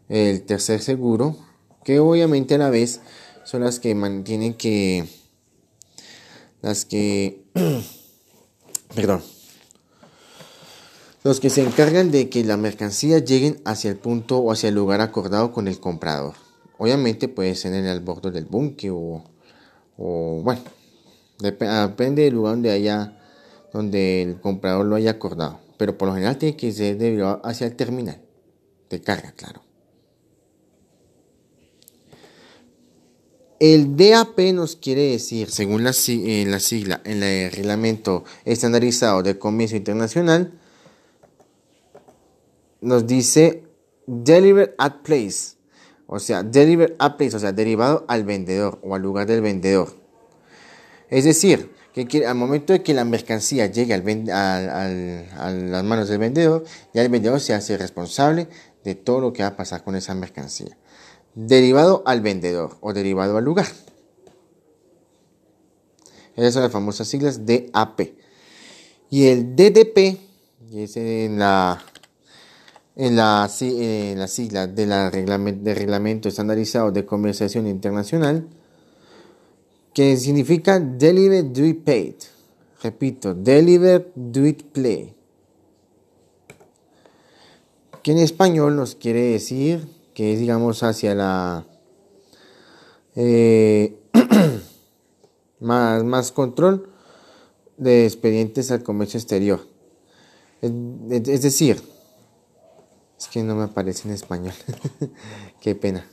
el 0.10 0.44
tercer 0.44 0.82
seguro, 0.82 1.38
que 1.84 2.00
obviamente 2.00 2.56
a 2.56 2.58
la 2.58 2.70
vez 2.70 3.02
son 3.44 3.62
las 3.62 3.80
que 3.80 3.94
mantienen 3.94 4.54
que... 4.54 5.08
Las 6.62 6.86
que... 6.86 7.44
perdón 8.96 9.22
los 11.24 11.40
que 11.40 11.50
se 11.50 11.64
encargan 11.64 12.12
de 12.12 12.30
que 12.30 12.44
la 12.44 12.58
mercancía 12.58 13.20
lleguen 13.20 13.62
hacia 13.64 13.90
el 13.90 13.98
punto 13.98 14.40
o 14.40 14.52
hacia 14.52 14.70
el 14.70 14.76
lugar 14.76 15.00
acordado 15.00 15.54
con 15.54 15.68
el 15.68 15.80
comprador. 15.80 16.36
Obviamente 16.78 17.30
puede 17.30 17.56
ser 17.56 17.74
en 17.74 17.86
el 17.86 18.02
borde 18.02 18.32
del 18.32 18.46
búnker 18.46 18.92
o, 18.92 19.24
bueno, 20.44 20.62
depende 21.40 22.24
del 22.24 22.34
lugar 22.34 22.56
donde 22.56 22.72
haya, 22.72 23.18
donde 23.72 24.22
el 24.22 24.42
comprador 24.42 24.86
lo 24.86 24.96
haya 24.96 25.12
acordado. 25.12 25.60
Pero 25.78 25.98
por 25.98 26.10
lo 26.10 26.14
general 26.14 26.38
tiene 26.38 26.58
que 26.58 26.72
ser 26.72 26.98
debido 26.98 27.42
hacia 27.46 27.68
el 27.68 27.76
terminal 27.76 28.22
de 28.90 29.02
carga, 29.02 29.32
claro. 29.32 29.62
El 33.60 33.96
DAP 33.96 34.40
nos 34.54 34.76
quiere 34.76 35.12
decir, 35.12 35.50
según 35.50 35.86
la, 35.86 35.94
eh, 36.10 36.46
la 36.46 36.60
sigla 36.60 37.02
en 37.06 37.24
el 37.24 37.50
reglamento 37.50 38.26
estandarizado 38.44 39.24
de 39.24 39.40
comercio 39.40 39.78
internacional, 39.78 40.60
nos 42.84 43.08
dice 43.08 43.64
deliver 44.06 44.76
at 44.78 45.02
place. 45.04 45.56
O 46.06 46.20
sea, 46.20 46.44
deliver 46.44 46.96
at 47.00 47.16
place, 47.18 47.36
o 47.36 47.40
sea, 47.40 47.52
derivado 47.54 48.06
al 48.08 48.24
vendedor 48.24 48.80
o 48.84 48.94
al 48.94 49.02
lugar 49.02 49.26
del 49.26 49.42
vendedor. 49.42 49.98
Es 51.10 51.24
decir, 51.24 51.72
que 51.94 52.26
al 52.26 52.36
momento 52.36 52.74
de 52.74 52.84
que 52.84 52.94
la 52.94 53.06
mercancía 53.06 53.68
llegue 53.68 53.94
a 53.94 54.00
las 54.00 55.84
manos 55.84 56.10
del 56.10 56.20
vendedor, 56.20 56.66
ya 56.94 57.02
el 57.02 57.10
vendedor 57.10 57.40
se 57.40 57.54
hace 57.54 57.78
responsable 57.78 58.48
de 58.84 58.96
todo 58.96 59.22
lo 59.22 59.34
que 59.34 59.44
va 59.44 59.50
a 59.50 59.56
pasar 59.56 59.84
con 59.84 59.96
esa 59.96 60.14
mercancía. 60.14 60.78
Derivado 61.36 62.04
al 62.06 62.22
vendedor 62.22 62.78
o 62.82 62.94
derivado 62.94 63.38
al 63.38 63.46
lugar. 63.46 63.68
Esas 66.36 66.54
son 66.54 66.64
las 66.64 66.72
famosas 66.72 67.08
siglas 67.08 67.46
DAP. 67.46 68.02
Y 69.10 69.28
el 69.28 69.56
DDP, 69.56 70.20
y 70.72 70.82
es 70.82 70.98
en 70.98 71.38
la 71.38 71.84
en 72.96 73.16
la, 73.16 73.50
en 73.60 74.20
la 74.20 74.28
sigla 74.28 74.68
de 74.68 74.86
la 74.86 75.10
reglamento, 75.10 75.74
reglamento 75.74 76.30
estandarizado 76.30 76.92
de 76.92 77.06
conversación 77.06 77.68
internacional, 77.68 78.48
que 79.94 80.18
significa 80.18 80.80
Deliver, 80.80 81.52
Do 81.52 81.66
It 81.66 81.84
Paid. 81.84 82.16
Repito, 82.82 83.34
Deliver, 83.34 84.12
Do 84.16 84.46
It 84.46 84.64
Play. 84.64 85.14
Que 88.02 88.12
en 88.12 88.18
español 88.18 88.76
nos 88.76 88.96
quiere 88.96 89.22
decir 89.22 89.88
que 90.14 90.34
es, 90.34 90.40
digamos, 90.40 90.84
hacia 90.84 91.16
la... 91.16 91.66
Eh, 93.16 93.96
más, 95.60 96.04
más 96.04 96.32
control 96.32 96.90
de 97.78 98.06
expedientes 98.06 98.72
al 98.72 98.84
comercio 98.84 99.18
exterior. 99.20 99.62
es 100.62 101.42
decir, 101.42 101.82
es 103.24 103.30
que 103.30 103.42
no 103.42 103.56
me 103.56 103.64
aparece 103.64 104.08
en 104.08 104.14
español. 104.14 104.54
Qué 105.62 105.76
pena. 105.76 106.06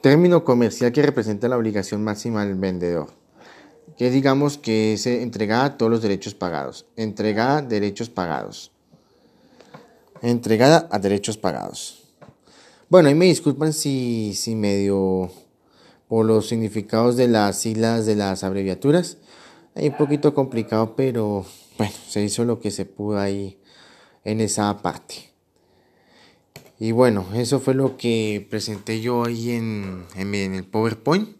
Término 0.00 0.44
comercial 0.44 0.92
que 0.92 1.02
representa 1.02 1.48
la 1.48 1.56
obligación 1.56 2.04
máxima 2.04 2.46
del 2.46 2.54
vendedor. 2.54 3.08
Que 3.96 4.10
digamos 4.10 4.58
que 4.58 4.92
es 4.92 5.06
entregada 5.06 5.76
todos 5.76 5.90
los 5.90 6.02
derechos 6.02 6.34
pagados. 6.34 6.86
Entregada 6.94 7.62
derechos 7.62 8.08
pagados. 8.08 8.70
Entregada 10.22 10.88
a 10.92 11.00
derechos 11.00 11.36
pagados. 11.36 12.04
Bueno, 12.88 13.10
y 13.10 13.16
me 13.16 13.24
disculpan 13.24 13.72
si, 13.72 14.34
si 14.34 14.54
medio 14.54 15.32
por 16.06 16.24
los 16.24 16.46
significados 16.46 17.16
de 17.16 17.26
las 17.26 17.58
siglas 17.58 18.06
de 18.06 18.14
las 18.14 18.44
abreviaturas 18.44 19.18
un 19.76 19.96
poquito 19.96 20.34
complicado, 20.34 20.96
pero 20.96 21.46
bueno, 21.76 21.94
se 22.08 22.22
hizo 22.24 22.44
lo 22.44 22.60
que 22.60 22.70
se 22.70 22.86
pudo 22.86 23.18
ahí 23.18 23.58
en 24.24 24.40
esa 24.40 24.82
parte. 24.82 25.30
Y 26.78 26.92
bueno, 26.92 27.26
eso 27.34 27.60
fue 27.60 27.74
lo 27.74 27.96
que 27.96 28.46
presenté 28.50 29.00
yo 29.00 29.24
ahí 29.24 29.52
en, 29.52 30.06
el 30.14 30.64
PowerPoint, 30.64 31.36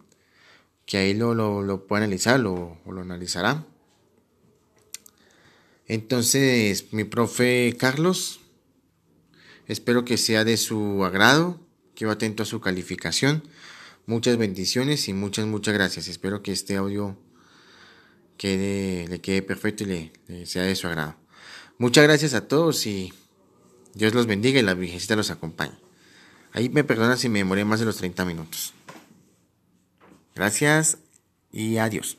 que 0.85 0.97
ahí 0.97 1.13
lo, 1.13 1.33
lo, 1.33 1.61
lo 1.61 1.85
puede 1.85 2.03
analizar 2.03 2.39
lo, 2.39 2.77
o 2.85 2.91
lo 2.91 3.01
analizará. 3.01 3.65
Entonces, 5.87 6.91
mi 6.91 7.03
profe 7.03 7.75
Carlos, 7.77 8.39
espero 9.67 10.05
que 10.05 10.17
sea 10.17 10.43
de 10.43 10.57
su 10.57 11.05
agrado, 11.05 11.59
quedo 11.95 12.11
atento 12.11 12.43
a 12.43 12.47
su 12.47 12.59
calificación. 12.61 13.43
Muchas 14.05 14.37
bendiciones 14.37 15.07
y 15.07 15.13
muchas, 15.13 15.45
muchas 15.45 15.73
gracias. 15.73 16.07
Espero 16.07 16.41
que 16.41 16.51
este 16.51 16.77
audio 16.77 17.17
que 18.37 19.05
le 19.09 19.19
quede 19.19 19.41
perfecto 19.41 19.83
y 19.83 20.11
le, 20.27 20.45
sea 20.45 20.63
de 20.63 20.75
su 20.75 20.87
agrado. 20.87 21.15
Muchas 21.77 22.03
gracias 22.03 22.33
a 22.33 22.47
todos 22.47 22.85
y 22.85 23.13
Dios 23.93 24.13
los 24.13 24.27
bendiga 24.27 24.59
y 24.59 24.63
la 24.63 24.73
Virgencita 24.73 25.15
los 25.15 25.31
acompañe. 25.31 25.77
Ahí 26.53 26.69
me 26.69 26.83
perdona 26.83 27.17
si 27.17 27.29
me 27.29 27.39
demoré 27.39 27.65
más 27.65 27.79
de 27.79 27.85
los 27.85 27.97
30 27.97 28.25
minutos. 28.25 28.73
Gracias 30.35 30.99
y 31.51 31.77
adiós. 31.77 32.17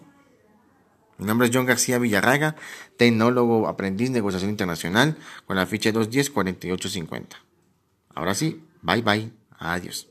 Mi 1.19 1.27
nombre 1.27 1.49
es 1.49 1.55
John 1.55 1.67
García 1.67 1.99
Villarraga, 1.99 2.55
tecnólogo, 2.97 3.67
aprendiz 3.67 4.11
negociación 4.11 4.51
internacional, 4.51 5.17
con 5.47 5.57
la 5.57 5.67
ficha 5.67 5.91
210-4850. 5.91 7.27
Ahora 8.15 8.35
sí, 8.35 8.63
bye 8.83 9.03
bye, 9.03 9.33
adiós. 9.59 10.09